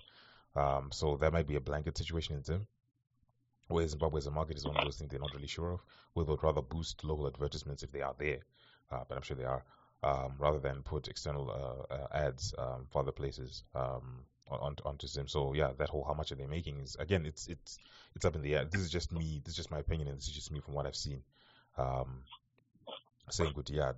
Um, 0.56 0.89
so 0.91 1.17
that 1.17 1.34
might 1.34 1.47
be 1.47 1.56
a 1.56 1.62
blanket 1.62 1.97
situation 1.97 2.36
in 2.36 2.43
Zim 2.43 2.67
where 3.67 3.88
Zimbabwe 3.88 4.17
as 4.19 4.28
a 4.28 4.32
market 4.32 4.58
is 4.58 4.65
one 4.65 4.75
of 4.75 4.84
those 4.84 4.97
things 4.97 5.10
they're 5.10 5.19
not 5.19 5.34
really 5.34 5.47
sure 5.47 5.71
of, 5.71 5.82
where 6.13 6.25
they'd 6.25 6.43
rather 6.43 6.62
boost 6.62 7.04
local 7.04 7.28
advertisements 7.28 7.84
if 7.84 7.91
they 7.91 8.01
are 8.01 8.15
there, 8.17 8.39
uh, 8.91 9.04
but 9.08 9.15
I'm 9.15 9.23
sure 9.23 9.38
they 9.38 9.45
are, 9.45 9.63
um, 10.04 10.34
rather 10.38 10.60
than 10.60 10.84
put 10.84 11.08
external 11.08 11.49
uh, 11.49 11.93
uh, 11.93 12.08
ads 12.12 12.54
um, 12.58 12.86
for 12.91 12.99
other 13.01 13.12
places 13.12 13.63
um, 13.73 14.25
on, 14.49 14.75
onto 14.86 15.08
Zim. 15.08 15.28
So 15.28 15.54
yeah, 15.54 15.71
that 15.78 15.89
whole 15.89 16.04
how 16.04 16.13
much 16.13 16.32
are 16.32 16.36
they 16.36 16.45
making 16.45 16.80
is 16.80 16.95
again, 16.95 17.25
it's 17.25 17.47
it's 17.47 17.80
it's 18.15 18.25
up 18.25 18.36
in 18.36 18.41
the 18.41 18.56
air. 18.56 18.65
This 18.65 18.82
is 18.82 18.91
just 18.91 19.12
me. 19.12 19.41
This 19.43 19.54
is 19.54 19.58
just 19.58 19.71
my 19.71 19.80
opinion, 19.80 20.08
and 20.10 20.17
this 20.17 20.28
is 20.28 20.34
just 20.34 20.51
me 20.51 20.60
from 20.60 20.73
what 20.75 20.86
I've 20.86 20.95
seen. 20.95 21.23
Um, 21.78 22.23
saying 23.30 23.54
good, 23.54 23.69
yeah, 23.69 23.93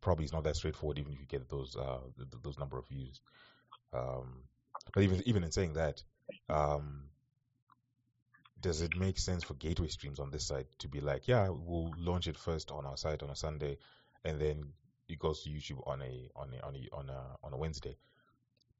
probably 0.00 0.24
it's 0.24 0.32
not 0.32 0.44
that 0.44 0.56
straightforward, 0.56 0.98
even 0.98 1.12
if 1.12 1.20
you 1.20 1.26
get 1.26 1.48
those 1.48 1.76
uh, 1.76 1.98
th- 2.16 2.30
th- 2.30 2.42
those 2.42 2.58
number 2.58 2.78
of 2.78 2.88
views. 2.88 3.20
Um, 3.92 4.44
but 4.94 5.02
even 5.02 5.22
even 5.26 5.44
in 5.44 5.52
saying 5.52 5.74
that, 5.74 6.02
um, 6.48 7.04
does 8.64 8.80
it 8.80 8.96
make 8.96 9.18
sense 9.18 9.44
for 9.44 9.52
gateway 9.52 9.88
streams 9.88 10.18
on 10.18 10.30
this 10.30 10.46
side 10.46 10.64
to 10.78 10.88
be 10.88 11.02
like, 11.02 11.28
yeah, 11.28 11.50
we'll 11.50 11.92
launch 11.98 12.26
it 12.26 12.38
first 12.38 12.70
on 12.70 12.86
our 12.86 12.96
site 12.96 13.22
on 13.22 13.28
a 13.28 13.36
Sunday, 13.36 13.76
and 14.24 14.40
then 14.40 14.72
it 15.06 15.18
goes 15.18 15.42
to 15.42 15.50
YouTube 15.50 15.86
on 15.86 16.00
a 16.00 16.30
on 16.34 16.48
a 16.54 16.66
on 16.66 16.74
a 16.74 16.96
on 16.96 17.10
a, 17.10 17.46
on 17.46 17.52
a 17.52 17.58
Wednesday? 17.58 17.94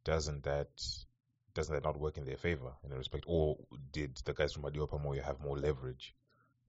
Doesn't 0.03 0.44
that 0.44 0.68
doesn't 1.53 1.75
that 1.75 1.85
not 1.85 2.01
work 2.01 2.16
in 2.16 2.25
their 2.25 2.38
favor 2.38 2.73
in 2.83 2.92
a 2.92 2.97
respect, 2.97 3.25
or 3.27 3.59
did 3.92 4.16
the 4.25 4.33
guys 4.33 4.55
from 4.55 4.62
Adiopa 4.62 4.99
Moyo 5.05 5.23
have 5.23 5.38
more 5.40 5.59
leverage 5.59 6.14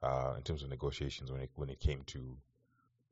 uh, 0.04 0.34
in 0.36 0.44
terms 0.44 0.62
of 0.62 0.70
negotiations 0.70 1.32
when 1.32 1.40
it 1.40 1.52
when 1.56 1.70
it 1.70 1.80
came 1.80 2.04
to, 2.08 2.36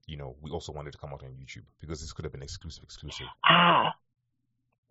you 0.05 0.17
know, 0.17 0.35
we 0.41 0.51
also 0.51 0.73
wanted 0.73 0.91
to 0.91 0.97
come 0.97 1.13
out 1.13 1.23
on 1.23 1.29
YouTube 1.29 1.63
because 1.79 2.01
this 2.01 2.11
could 2.11 2.25
have 2.25 2.33
been 2.33 2.43
exclusive, 2.43 2.83
exclusive. 2.83 3.27
Ah, 3.45 3.92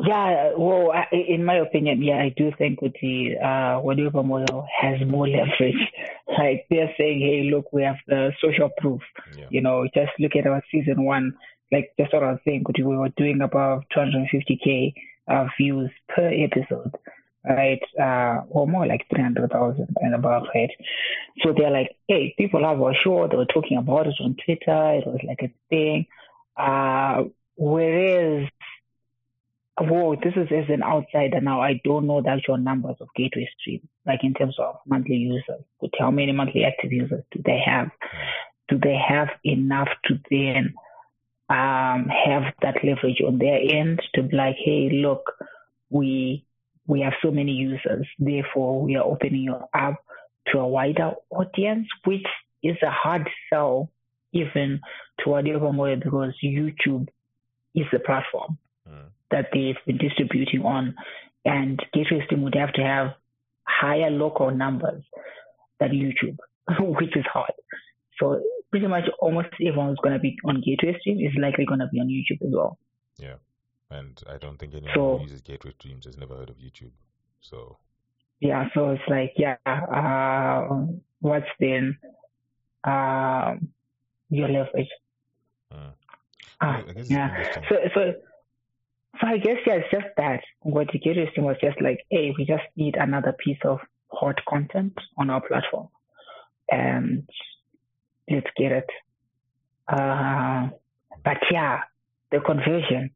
yeah. 0.06 0.52
Well, 0.56 0.92
I, 0.92 1.06
in 1.14 1.44
my 1.44 1.56
opinion, 1.56 2.02
yeah, 2.02 2.18
I 2.18 2.34
do 2.36 2.52
think 2.58 2.80
the 2.80 3.36
uh, 3.42 3.80
Wadiva 3.80 4.24
model 4.24 4.66
has 4.80 5.00
more 5.06 5.28
leverage 5.36 5.92
Like 6.28 6.66
they're 6.70 6.92
saying, 6.98 7.20
hey, 7.20 7.50
look, 7.50 7.72
we 7.72 7.82
have 7.82 7.96
the 8.06 8.32
social 8.40 8.70
proof. 8.78 9.00
Yeah. 9.36 9.46
You 9.50 9.60
know, 9.60 9.86
just 9.94 10.12
look 10.18 10.36
at 10.36 10.46
our 10.46 10.62
season 10.70 11.04
one. 11.04 11.34
Like 11.70 11.92
just 11.98 12.12
what 12.12 12.22
I 12.22 12.32
was 12.32 12.40
saying, 12.44 12.64
we 12.76 12.84
were 12.84 13.08
doing 13.16 13.40
above 13.40 13.82
250k 13.96 14.92
uh, 15.28 15.46
views 15.58 15.90
per 16.08 16.28
episode, 16.28 16.94
right? 17.48 17.80
Uh, 17.98 18.42
or 18.50 18.66
more 18.66 18.86
like 18.86 19.06
300,000 19.14 19.96
and 20.00 20.14
above, 20.14 20.44
right? 20.54 20.70
So 21.42 21.54
they're 21.56 21.70
like, 21.70 21.96
hey, 22.08 22.34
people 22.36 22.64
have 22.64 22.80
our 22.80 22.94
show. 22.94 23.26
They 23.28 23.36
were 23.36 23.46
talking 23.46 23.78
about 23.78 24.06
it 24.06 24.14
on 24.20 24.36
Twitter. 24.44 24.94
It 24.94 25.06
was 25.06 25.20
like 25.26 25.40
a 25.42 25.52
thing. 25.70 26.06
Uh, 26.56 27.24
whereas 27.56 28.48
whoa, 29.80 30.16
this 30.16 30.34
is 30.36 30.48
as 30.50 30.68
an 30.68 30.82
outsider 30.82 31.40
now. 31.40 31.60
I 31.60 31.80
don't 31.84 32.06
know 32.06 32.22
the 32.22 32.30
actual 32.30 32.58
numbers 32.58 32.96
of 33.00 33.08
Gateway 33.16 33.48
Stream, 33.58 33.88
like 34.06 34.20
in 34.22 34.34
terms 34.34 34.56
of 34.58 34.76
monthly 34.86 35.16
users. 35.16 35.62
But 35.80 35.90
how 35.98 36.10
many 36.10 36.32
monthly 36.32 36.64
active 36.64 36.92
users 36.92 37.24
do 37.32 37.40
they 37.44 37.60
have? 37.64 37.88
Do 38.68 38.78
they 38.78 38.96
have 38.96 39.28
enough 39.44 39.88
to 40.06 40.18
then 40.30 40.74
um, 41.48 42.08
have 42.08 42.54
that 42.62 42.76
leverage 42.84 43.20
on 43.26 43.38
their 43.38 43.58
end 43.58 44.00
to 44.14 44.22
be 44.22 44.36
like, 44.36 44.56
hey, 44.62 44.90
look, 44.92 45.32
we 45.90 46.44
we 46.86 47.00
have 47.00 47.12
so 47.22 47.30
many 47.30 47.52
users, 47.52 48.06
therefore 48.18 48.82
we 48.82 48.96
are 48.96 49.04
opening 49.04 49.42
you 49.42 49.56
up 49.72 50.04
to 50.48 50.58
a 50.58 50.66
wider 50.66 51.12
audience, 51.30 51.86
which 52.04 52.26
is 52.62 52.76
a 52.82 52.90
hard 52.90 53.28
sell 53.48 53.88
even 54.32 54.80
to 55.20 55.30
whatever 55.30 55.72
more 55.72 55.94
because 55.94 56.34
YouTube 56.42 57.08
is 57.74 57.86
the 57.92 57.98
platform. 58.00 58.58
That 59.32 59.46
they've 59.52 59.76
been 59.86 59.98
distributing 59.98 60.62
on. 60.62 60.94
And 61.44 61.80
Gateway 61.92 62.22
Stream 62.26 62.42
would 62.42 62.54
have 62.54 62.72
to 62.74 62.82
have 62.82 63.14
higher 63.64 64.10
local 64.10 64.50
numbers 64.52 65.02
than 65.80 65.90
YouTube, 65.90 66.36
which 67.00 67.16
is 67.16 67.24
hard. 67.32 67.50
So 68.20 68.40
pretty 68.70 68.86
much 68.86 69.04
almost 69.20 69.48
everyone 69.60 69.88
who's 69.88 69.98
going 70.02 70.14
to 70.14 70.20
be 70.20 70.36
on 70.44 70.62
Gateway 70.64 70.96
Stream 71.00 71.18
is 71.18 71.32
likely 71.40 71.64
going 71.66 71.80
to 71.80 71.88
be 71.92 71.98
on 71.98 72.06
YouTube 72.06 72.46
as 72.46 72.52
well. 72.54 72.78
Yeah. 73.18 73.34
And 73.90 74.18
I 74.30 74.38
don't 74.38 74.58
think 74.58 74.74
anyone 74.74 74.94
So- 74.94 75.16
who 75.18 75.24
uses 75.24 75.40
Gateway 75.40 75.72
Streams 75.78 76.06
has 76.06 76.16
never 76.16 76.36
heard 76.36 76.50
of 76.50 76.56
YouTube. 76.56 76.92
So 77.40 77.78
Yeah, 78.40 78.68
so 78.74 78.90
it's 78.90 79.02
like, 79.08 79.32
yeah, 79.36 79.56
uh, 79.66 80.86
what's 81.20 81.46
then 81.58 81.98
um, 82.84 83.68
your 84.30 84.48
leverage? 84.48 84.88
I 86.60 86.82
guess 86.94 87.10
yeah. 87.10 87.60
So, 87.68 87.76
so, 87.94 88.14
so 89.22 89.28
I 89.28 89.38
guess 89.38 89.58
yeah, 89.66 89.74
it's 89.74 89.90
just 89.90 90.06
that. 90.16 90.40
What 90.60 90.88
the 90.92 90.98
Gateway 90.98 91.28
Stream 91.30 91.46
was 91.46 91.56
just 91.60 91.80
like, 91.80 91.98
hey, 92.10 92.34
we 92.36 92.44
just 92.44 92.64
need 92.76 92.96
another 92.96 93.32
piece 93.32 93.58
of 93.64 93.78
hot 94.08 94.38
content 94.48 94.94
on 95.16 95.30
our 95.30 95.40
platform, 95.40 95.88
and 96.70 97.28
let's 98.28 98.46
get 98.56 98.72
it. 98.72 98.90
Uh, 99.88 100.70
but 101.24 101.38
yeah, 101.50 101.80
the 102.32 102.40
conversion, 102.40 103.10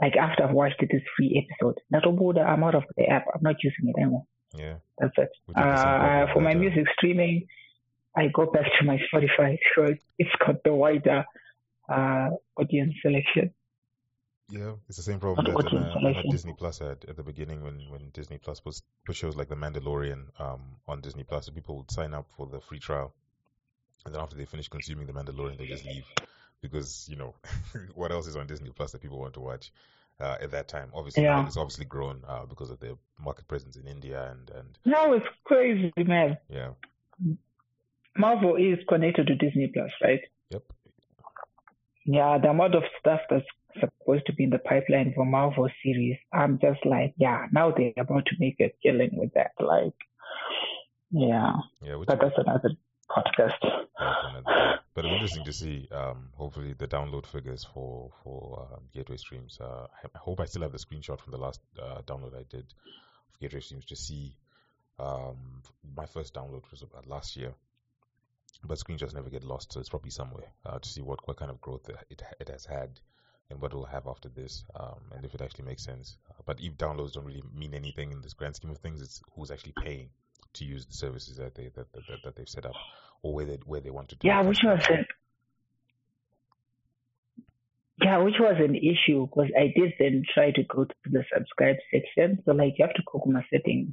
like 0.00 0.16
after 0.16 0.44
I've 0.44 0.54
watched 0.54 0.80
this 0.80 1.02
free 1.16 1.46
episode, 1.46 1.78
that 1.90 2.46
I'm 2.46 2.64
out 2.64 2.74
of 2.74 2.84
the 2.96 3.06
app. 3.06 3.26
I'm 3.34 3.42
not 3.42 3.56
using 3.62 3.92
it 3.94 4.00
anymore. 4.00 4.24
Yeah. 4.56 4.76
That's 4.98 5.12
it. 5.16 5.30
We 5.46 5.54
did 5.54 5.62
the 5.62 5.76
same 5.76 6.28
Uh, 6.30 6.32
for 6.32 6.40
my 6.40 6.54
music 6.54 6.86
streaming, 6.96 7.46
I 8.16 8.28
go 8.28 8.46
back 8.46 8.66
to 8.78 8.84
my 8.84 8.98
Spotify 9.12 9.58
because 9.76 9.96
it's 10.18 10.30
got 10.44 10.62
the 10.64 10.72
wider 10.72 11.24
uh, 11.88 12.30
audience 12.56 12.94
selection. 13.02 13.52
Yeah, 14.50 14.72
it's 14.88 14.96
the 14.96 15.02
same 15.02 15.20
problem 15.20 15.44
that 15.44 15.66
uh, 15.66 16.00
that. 16.22 16.28
Disney 16.30 16.54
Plus 16.58 16.78
had 16.78 17.04
at 17.08 17.16
the 17.16 17.22
beginning 17.22 17.62
when, 17.62 17.88
when 17.90 18.10
Disney 18.10 18.38
Plus 18.38 18.64
was 18.64 18.82
put 19.06 19.14
shows 19.16 19.36
like 19.36 19.48
The 19.48 19.54
Mandalorian 19.54 20.24
um, 20.40 20.76
on 20.88 21.00
Disney 21.00 21.22
Plus. 21.24 21.46
So 21.46 21.52
people 21.52 21.76
would 21.76 21.90
sign 21.90 22.14
up 22.14 22.26
for 22.36 22.46
the 22.46 22.60
free 22.60 22.80
trial, 22.80 23.12
and 24.04 24.14
then 24.14 24.20
after 24.20 24.36
they 24.36 24.44
finish 24.46 24.68
consuming 24.68 25.06
The 25.06 25.12
Mandalorian, 25.12 25.58
they 25.58 25.66
just 25.66 25.84
leave 25.84 26.04
because 26.60 27.06
you 27.08 27.16
know 27.16 27.34
what 27.94 28.10
else 28.10 28.26
is 28.26 28.36
on 28.36 28.46
Disney 28.46 28.70
Plus 28.70 28.92
that 28.92 29.00
people 29.00 29.18
want 29.20 29.34
to 29.34 29.40
watch 29.40 29.72
uh, 30.20 30.36
at 30.40 30.50
that 30.50 30.68
time. 30.68 30.90
Obviously, 30.94 31.22
Yeah. 31.22 31.46
it's 31.46 31.56
obviously 31.56 31.84
grown 31.84 32.22
uh, 32.26 32.44
because 32.46 32.70
of 32.70 32.80
their 32.80 32.94
market 33.18 33.46
presence 33.48 33.76
in 33.76 33.86
India 33.86 34.30
and 34.30 34.50
and 34.50 34.78
No, 34.84 35.12
it's 35.12 35.26
crazy, 35.44 35.92
man. 35.96 36.36
yeah, 36.48 36.70
Marvel 38.16 38.56
is 38.56 38.78
connected 38.88 39.26
to 39.28 39.34
Disney 39.36 39.70
Plus, 39.72 39.90
right? 40.02 40.20
yep, 40.50 40.64
Yeah, 42.06 42.38
the 42.38 42.48
amount 42.50 42.74
of 42.74 42.82
stuff 42.98 43.20
that's 43.28 43.44
supposed 43.78 44.26
to 44.26 44.32
be 44.32 44.44
in 44.44 44.50
the 44.50 44.58
pipeline 44.58 45.12
for 45.14 45.24
Marvel 45.24 45.68
series, 45.82 46.16
I'm 46.32 46.58
just 46.58 46.84
like, 46.84 47.14
yeah, 47.16 47.46
now 47.52 47.72
they're 47.76 47.92
about 47.98 48.26
to 48.26 48.36
make 48.38 48.56
a 48.60 48.72
killing 48.82 49.10
with 49.12 49.32
that. 49.34 49.52
Like, 49.60 49.94
yeah, 51.10 51.52
yeah. 51.82 51.96
But 52.06 52.20
that's 52.20 52.38
another 52.38 52.70
podcast. 53.10 53.54
Yeah, 53.62 54.14
for 54.22 54.28
another 54.28 54.42
day. 54.42 54.80
But 54.94 55.04
it's 55.04 55.12
interesting 55.12 55.44
to 55.44 55.52
see. 55.52 55.88
Um, 55.92 56.30
hopefully, 56.34 56.74
the 56.76 56.88
download 56.88 57.26
figures 57.26 57.64
for 57.72 58.10
for 58.22 58.68
um, 58.72 58.82
Gateway 58.92 59.16
Streams. 59.16 59.58
Uh, 59.60 59.86
I 60.02 60.06
I 60.14 60.18
hope 60.18 60.40
I 60.40 60.46
still 60.46 60.62
have 60.62 60.72
the 60.72 60.78
screenshot 60.78 61.20
from 61.20 61.32
the 61.32 61.38
last 61.38 61.60
uh, 61.80 62.00
download 62.02 62.34
I 62.34 62.44
did 62.48 62.64
of 63.32 63.40
Gateway 63.40 63.60
Streams 63.60 63.84
to 63.86 63.96
see. 63.96 64.34
Um, 64.98 65.62
my 65.96 66.06
first 66.06 66.34
download 66.34 66.70
was 66.70 66.82
about 66.82 67.06
last 67.06 67.36
year, 67.36 67.54
but 68.64 68.78
screenshots 68.78 69.14
never 69.14 69.30
get 69.30 69.44
lost, 69.44 69.72
so 69.72 69.80
it's 69.80 69.88
probably 69.88 70.10
somewhere 70.10 70.52
uh, 70.66 70.78
to 70.78 70.88
see 70.88 71.00
what, 71.00 71.26
what 71.26 71.36
kind 71.36 71.50
of 71.50 71.60
growth 71.60 71.88
it 72.10 72.22
it 72.38 72.48
has 72.48 72.64
had 72.64 73.00
and 73.50 73.60
what 73.60 73.72
it 73.72 73.76
will 73.76 73.84
have 73.84 74.06
after 74.06 74.28
this, 74.28 74.64
um, 74.78 75.00
and 75.14 75.24
if 75.24 75.34
it 75.34 75.42
actually 75.42 75.64
makes 75.64 75.84
sense. 75.84 76.16
Uh, 76.30 76.42
but 76.46 76.60
if 76.60 76.76
downloads 76.76 77.12
don't 77.12 77.24
really 77.24 77.42
mean 77.52 77.74
anything 77.74 78.12
in 78.12 78.20
this 78.20 78.32
grand 78.32 78.54
scheme 78.56 78.70
of 78.70 78.78
things, 78.78 79.02
it's 79.02 79.22
who's 79.34 79.50
actually 79.50 79.74
paying 79.82 80.08
to 80.52 80.64
use 80.64 80.86
the 80.86 80.94
services 80.94 81.36
that 81.36 81.54
they 81.54 81.70
that 81.74 81.92
that, 81.92 82.02
that, 82.24 82.36
they've 82.36 82.48
set 82.48 82.66
up 82.66 82.74
or 83.22 83.34
where 83.34 83.44
they 83.44 83.58
where 83.66 83.80
they 83.80 83.90
want 83.90 84.08
to 84.08 84.16
do. 84.16 84.28
Yeah, 84.28 84.40
it. 84.40 84.48
which 84.48 84.60
was 84.64 84.80
an 84.88 85.04
yeah, 88.02 88.18
which 88.18 88.36
was 88.38 88.56
an 88.58 88.74
issue 88.76 89.26
because 89.26 89.50
I 89.58 89.72
did 89.76 89.92
then 89.98 90.22
try 90.32 90.50
to 90.52 90.62
go 90.64 90.84
to 90.84 90.94
the 91.10 91.24
subscribe 91.34 91.76
section. 91.92 92.42
So 92.44 92.52
like 92.52 92.74
you 92.78 92.86
have 92.86 92.94
to 92.94 93.02
click 93.06 93.26
on 93.26 93.32
my 93.34 93.44
settings, 93.52 93.90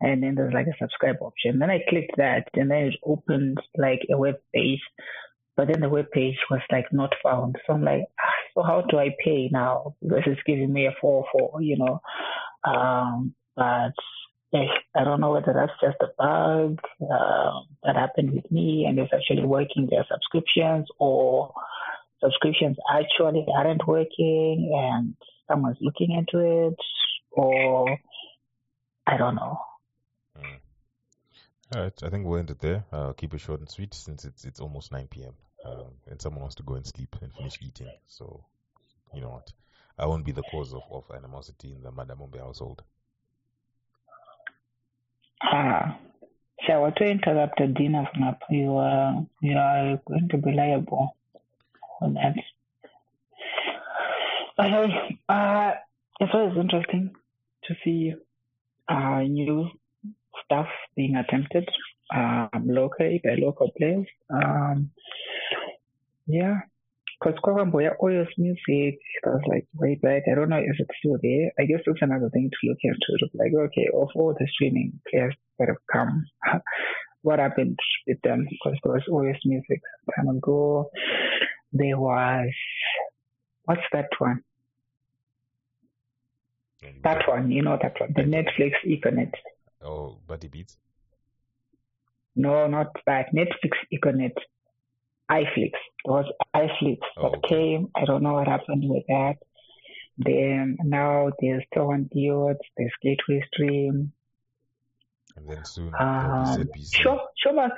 and 0.00 0.22
then 0.22 0.34
there's 0.34 0.54
like 0.54 0.66
a 0.66 0.76
subscribe 0.80 1.16
option. 1.20 1.58
Then 1.58 1.70
I 1.70 1.80
clicked 1.88 2.16
that, 2.16 2.48
and 2.54 2.70
then 2.70 2.84
it 2.84 2.94
opened 3.04 3.58
like 3.76 4.00
a 4.12 4.16
web 4.16 4.36
page, 4.54 4.80
but 5.56 5.68
then 5.68 5.80
the 5.80 5.88
web 5.88 6.10
page 6.12 6.36
was 6.50 6.60
like 6.70 6.86
not 6.92 7.12
found. 7.22 7.56
So 7.66 7.74
I'm 7.74 7.84
like, 7.84 8.04
ah, 8.20 8.32
so 8.54 8.62
how 8.62 8.82
do 8.82 8.98
I 8.98 9.14
pay 9.24 9.48
now? 9.50 9.94
Because 10.02 10.24
it's 10.26 10.42
giving 10.46 10.72
me 10.72 10.86
a 10.86 10.94
four 11.00 11.26
four, 11.32 11.62
you 11.62 11.78
know. 11.78 12.00
Um, 12.64 13.34
but 13.56 13.92
I 14.52 15.04
don't 15.04 15.20
know 15.20 15.32
whether 15.32 15.52
that's 15.54 15.80
just 15.80 15.96
a 16.00 16.12
bug 16.18 16.80
uh, 17.02 17.60
that 17.84 17.96
happened 17.96 18.32
with 18.32 18.50
me 18.50 18.84
and 18.88 18.98
it's 18.98 19.12
actually 19.12 19.46
working 19.46 19.88
their 19.88 20.04
subscriptions 20.10 20.86
or 20.98 21.52
subscriptions 22.22 22.76
actually 22.92 23.46
aren't 23.54 23.86
working 23.86 24.72
and 24.74 25.14
someone's 25.48 25.78
looking 25.80 26.12
into 26.12 26.68
it 26.68 26.76
or 27.32 27.98
I 29.06 29.16
don't 29.16 29.34
know. 29.34 29.58
Mm. 30.38 30.58
All 31.74 31.82
right, 31.82 32.02
I 32.02 32.10
think 32.10 32.26
we'll 32.26 32.38
end 32.38 32.50
it 32.50 32.60
there. 32.60 32.84
Uh, 32.92 33.12
keep 33.12 33.34
it 33.34 33.40
short 33.40 33.60
and 33.60 33.68
sweet 33.68 33.94
since 33.94 34.24
it's 34.24 34.44
it's 34.44 34.60
almost 34.60 34.92
9 34.92 35.08
p.m. 35.08 35.34
Um, 35.64 35.92
and 36.08 36.20
someone 36.20 36.40
wants 36.40 36.56
to 36.56 36.62
go 36.62 36.74
and 36.74 36.86
sleep 36.86 37.16
and 37.20 37.32
finish 37.32 37.58
eating. 37.62 37.90
So, 38.06 38.44
you 39.14 39.20
know 39.20 39.30
what? 39.30 39.52
I 39.98 40.06
won't 40.06 40.24
be 40.24 40.32
the 40.32 40.42
cause 40.42 40.72
of, 40.72 40.82
of 40.90 41.04
animosity 41.14 41.74
in 41.74 41.82
the 41.82 41.92
Madamombe 41.92 42.38
household. 42.38 42.82
Ah, 45.42 45.98
so 46.66 46.72
Shawa, 46.72 46.94
to 46.96 47.04
interrupt 47.04 47.58
the 47.58 47.66
dinner 47.66 48.08
you 48.50 48.76
are 48.76 49.26
you 49.40 49.56
are 49.56 50.00
going 50.06 50.28
to 50.30 50.38
be 50.38 50.52
liable 50.52 51.16
on 52.00 52.14
that. 52.14 52.34
Okay, 54.58 55.18
uh, 55.28 55.72
it's 56.20 56.32
always 56.34 56.56
interesting 56.58 57.14
to 57.64 57.74
see 57.84 58.14
uh, 58.88 59.20
new 59.20 59.68
stuff 60.44 60.66
being 60.96 61.16
attempted 61.16 61.68
um, 62.14 62.50
locally 62.66 63.20
by 63.24 63.36
local 63.38 63.70
players. 63.76 64.06
Um, 64.28 64.90
yeah, 66.26 66.60
because 67.20 67.38
Kwamboya 67.44 67.92
Oyo's 68.02 68.28
music 68.38 68.98
was 69.24 69.42
like 69.46 69.66
way 69.74 69.94
back. 69.96 70.22
I 70.30 70.34
don't 70.34 70.48
know 70.48 70.58
if 70.58 70.76
it's 70.78 70.98
still 70.98 71.18
there. 71.22 71.52
I 71.58 71.64
guess 71.64 71.80
it's 71.86 72.02
another 72.02 72.30
thing 72.30 72.50
to 72.50 72.68
look 72.68 72.78
into. 72.82 72.98
To 73.18 73.28
like, 73.34 73.52
okay, 73.54 73.88
of 73.94 74.08
all 74.14 74.34
the 74.38 74.48
streaming 74.52 75.00
players 75.10 75.34
that 75.58 75.68
have 75.68 75.76
come, 75.92 76.24
what 77.22 77.38
happened 77.38 77.78
with 78.06 78.20
them? 78.22 78.46
Because 78.50 78.78
there 78.82 78.92
was 78.92 79.02
Oyo's 79.10 79.40
music 79.44 79.80
time 80.16 80.28
ago. 80.28 80.90
There 81.72 81.98
was 81.98 82.50
what's 83.64 83.82
that 83.92 84.08
one? 84.18 84.42
And- 86.82 87.02
That 87.02 87.28
one, 87.28 87.50
you 87.50 87.62
know 87.62 87.78
that 87.80 88.00
one, 88.00 88.12
the 88.14 88.22
Netflix 88.22 88.72
Econet. 88.86 89.32
Oh, 89.82 90.18
Buddie 90.26 90.48
Beats. 90.48 90.76
No, 92.36 92.66
not 92.66 92.88
that. 93.06 93.26
Netflix 93.34 93.72
Econet. 93.92 94.32
iFlix. 95.30 95.72
There 96.04 96.14
was 96.14 96.32
iFlix 96.56 96.98
Oh, 97.16 97.22
that 97.30 97.38
okay. 97.38 97.48
came. 97.48 97.88
I 97.94 98.04
don't 98.04 98.22
know 98.22 98.32
what 98.34 98.48
happened 98.48 98.84
with 98.88 99.04
that. 99.08 99.36
Then 100.18 100.76
now 100.82 101.30
there's 101.40 101.64
Torrent 101.74 102.12
Diodes, 102.14 102.58
there's 102.76 102.92
Gateway 103.02 103.42
Stream. 103.52 104.12
And 105.36 105.48
then 105.48 105.64
soon 105.64 105.90
there'll 105.92 106.06
Um, 106.08 106.46
ZBC. 106.58 106.94
Show, 107.02 107.20
Showmax, 107.46 107.70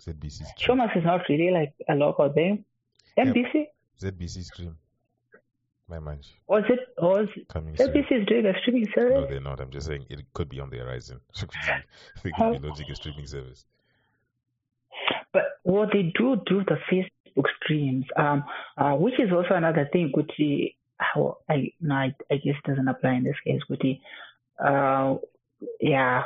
ZBC 0.00 0.44
stream. 0.44 0.78
Showmax 0.78 0.96
is 0.96 1.04
not 1.04 1.28
really 1.28 1.50
like 1.50 1.74
a 1.88 1.94
local 1.94 2.32
thing. 2.32 2.64
NBC? 3.18 3.66
ZBC 4.00 4.44
stream. 4.44 4.76
My 5.88 5.98
manch. 5.98 6.26
Was 6.46 6.64
it 6.68 6.80
was 6.98 7.28
Coming 7.48 7.76
soon. 7.76 7.88
NBC 7.88 8.22
is 8.22 8.26
doing 8.26 8.46
a 8.46 8.58
streaming 8.60 8.86
service? 8.94 9.18
No, 9.20 9.26
they're 9.26 9.40
not. 9.40 9.60
I'm 9.60 9.70
just 9.70 9.86
saying 9.86 10.06
it 10.08 10.24
could 10.32 10.48
be 10.48 10.60
on 10.60 10.70
the 10.70 10.78
horizon. 10.78 11.20
they 12.22 12.30
could 12.30 12.52
be 12.52 12.66
launching 12.66 12.90
a 12.90 12.94
streaming 12.94 13.26
service. 13.26 13.66
But 15.32 15.42
what 15.64 15.90
they 15.92 16.12
do 16.16 16.40
do 16.46 16.64
the 16.64 16.78
Facebook 16.90 17.44
streams, 17.62 18.06
um, 18.16 18.44
uh, 18.78 18.92
which 18.92 19.20
is 19.20 19.30
also 19.32 19.54
another 19.54 19.88
thing. 19.92 20.10
Which 20.14 20.30
how 20.98 21.38
I 21.48 21.72
no, 21.80 21.94
I, 21.94 22.14
I 22.30 22.36
guess 22.36 22.54
doesn't 22.64 22.88
apply 22.88 23.14
in 23.14 23.24
this 23.24 23.36
case. 23.44 23.60
Which 23.68 23.82
uh, 24.64 25.16
yeah, 25.80 26.22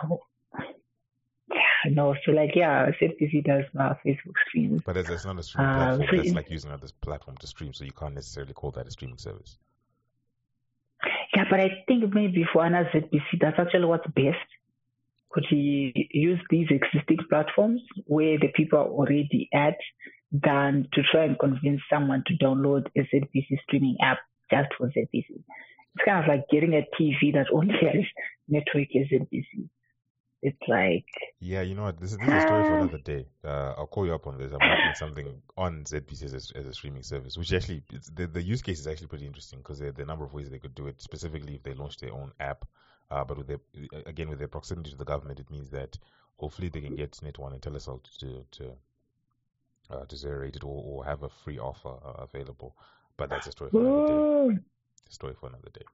no. 1.87 2.15
So 2.25 2.33
like 2.33 2.51
yeah, 2.55 2.87
ZBC 3.01 3.45
does 3.45 3.65
uh, 3.79 3.95
Facebook 4.05 4.35
streams. 4.49 4.83
But 4.85 4.95
that's, 4.95 5.09
that's 5.09 5.25
not 5.25 5.39
a 5.39 5.43
stream 5.43 5.67
Uh, 5.67 5.97
platform. 5.97 6.09
so 6.23 6.29
in- 6.29 6.35
like 6.35 6.51
using 6.51 6.71
another 6.71 6.89
platform 7.01 7.37
to 7.39 7.47
stream, 7.47 7.73
so 7.73 7.85
you 7.85 7.93
can't 7.93 8.15
necessarily 8.15 8.53
call 8.53 8.71
that 8.73 8.87
a 8.87 8.91
streaming 8.91 9.19
service. 9.19 9.59
Yeah, 11.35 11.45
but 11.51 11.61
I 11.61 11.85
think 11.87 12.13
maybe 12.13 12.45
for 12.53 12.65
another 12.65 12.89
ZBC, 12.93 13.41
that's 13.41 13.59
actually 13.59 13.85
what's 13.85 14.07
best. 14.09 14.39
Could 15.31 15.45
you 15.51 15.93
use 16.11 16.41
these 16.51 16.69
existing 16.71 17.19
platforms 17.29 17.83
where 18.07 18.39
the 18.39 18.49
people 18.55 18.79
are 18.79 18.87
already 18.89 19.49
at 19.53 19.77
than 20.33 20.89
to 20.95 21.03
try 21.13 21.25
and 21.25 21.39
convince 21.39 21.81
someone 21.93 22.25
to 22.27 22.35
download 22.45 22.87
a 22.97 23.01
ZBC 23.01 23.61
streaming 23.65 23.97
app 24.03 24.19
just 24.51 24.69
for 24.79 24.89
ZBC? 24.89 25.27
It's 25.29 26.05
kind 26.05 26.23
of 26.25 26.29
like 26.29 26.45
getting 26.51 26.75
a 26.75 26.83
TV 27.01 27.33
that 27.35 27.47
only 27.53 27.75
has 27.83 28.05
network 28.49 28.89
as 28.97 29.07
ZBC. 29.13 29.69
It's 30.41 30.59
like, 30.69 31.07
Yeah, 31.41 31.63
you 31.63 31.75
know 31.75 31.85
what? 31.85 31.99
This 31.99 32.13
is, 32.13 32.19
this 32.19 32.29
is 32.29 32.35
a 32.35 32.41
story 32.41 32.65
for 32.65 32.77
another 32.77 32.99
day. 32.99 33.27
Uh, 33.45 33.75
I'll 33.77 33.89
call 33.89 34.07
you 34.07 34.15
up 34.15 34.27
on 34.29 34.39
this. 34.39 34.53
I'm 34.53 34.61
working 34.61 34.95
something 34.95 35.43
on 35.57 35.83
ZBC 35.85 36.23
as 36.23 36.33
a, 36.35 36.59
as 36.59 36.67
a 36.67 36.73
streaming 36.73 37.03
service, 37.03 37.37
which 37.37 37.53
actually 37.53 37.83
it's, 37.93 38.09
the 38.11 38.29
the 38.29 38.43
use 38.43 38.63
case 38.63 38.79
is 38.79 38.87
actually 38.87 39.09
pretty 39.09 39.27
interesting 39.27 39.59
because 39.59 39.81
there, 39.81 39.89
are 39.89 40.03
a 40.03 40.07
number 40.07 40.25
of 40.25 40.33
ways 40.33 40.49
they 40.49 40.61
could 40.61 40.77
do 40.77 40.87
it. 40.87 41.03
Specifically, 41.03 41.57
if 41.57 41.65
they 41.65 41.75
launch 41.75 41.97
their 41.99 42.13
own 42.13 42.31
app, 42.39 42.65
uh, 43.11 43.25
but 43.25 43.37
with 43.37 43.49
their 43.49 43.59
again 44.07 44.29
with 44.29 44.39
their 44.39 44.49
proximity 44.49 44.91
to 44.91 44.97
the 44.97 45.05
government, 45.05 45.41
it 45.41 45.51
means 45.51 45.71
that 45.71 45.99
hopefully 46.37 46.69
they 46.69 46.81
can 46.83 46.95
get 46.95 47.21
Net 47.21 47.39
One 47.39 47.53
and 47.53 47.61
Telecel 47.61 48.01
to 48.21 48.45
to 48.53 48.73
uh, 49.91 50.05
to 50.05 50.17
zero 50.17 50.39
rate 50.39 50.55
it 50.55 50.63
or, 50.63 50.83
or 50.85 51.05
have 51.05 51.25
a 51.25 51.29
free 51.29 51.59
offer 51.59 51.89
uh, 52.05 52.23
available. 52.23 52.77
But 53.17 53.31
that's 53.31 53.49
a 53.49 53.53
story 53.53 53.71
for 53.73 53.81
another 53.81 54.55
day. 54.55 54.61
A 55.09 55.13
story 55.13 55.35
for 55.41 55.49
another 55.49 55.71
day. 55.73 55.85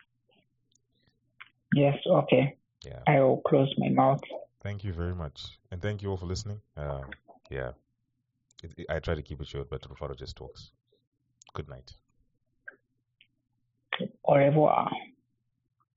yes, 1.75 1.97
okay. 2.07 2.59
Yeah. 2.85 3.01
I 3.07 3.21
will 3.21 3.41
close 3.47 3.73
my 3.79 3.89
mouth. 3.91 4.21
Thank 4.63 4.85
you 4.85 4.93
very 4.93 5.15
much, 5.15 5.59
and 5.71 5.81
thank 5.83 6.03
you 6.03 6.11
all 6.11 6.17
for 6.17 6.27
listening. 6.27 6.61
Uh, 6.77 7.03
yeah, 7.51 7.73
it, 8.63 8.73
it- 8.77 8.87
I 8.89 8.99
try 8.99 9.15
to 9.15 9.23
keep 9.23 9.41
it 9.41 9.47
short, 9.47 9.69
but 9.71 9.83
Rufaro 9.83 10.17
just 10.17 10.37
talks. 10.37 10.71
Good 11.55 11.69
night. 11.69 11.93
Au 14.25 14.35
revoir. 14.35 14.91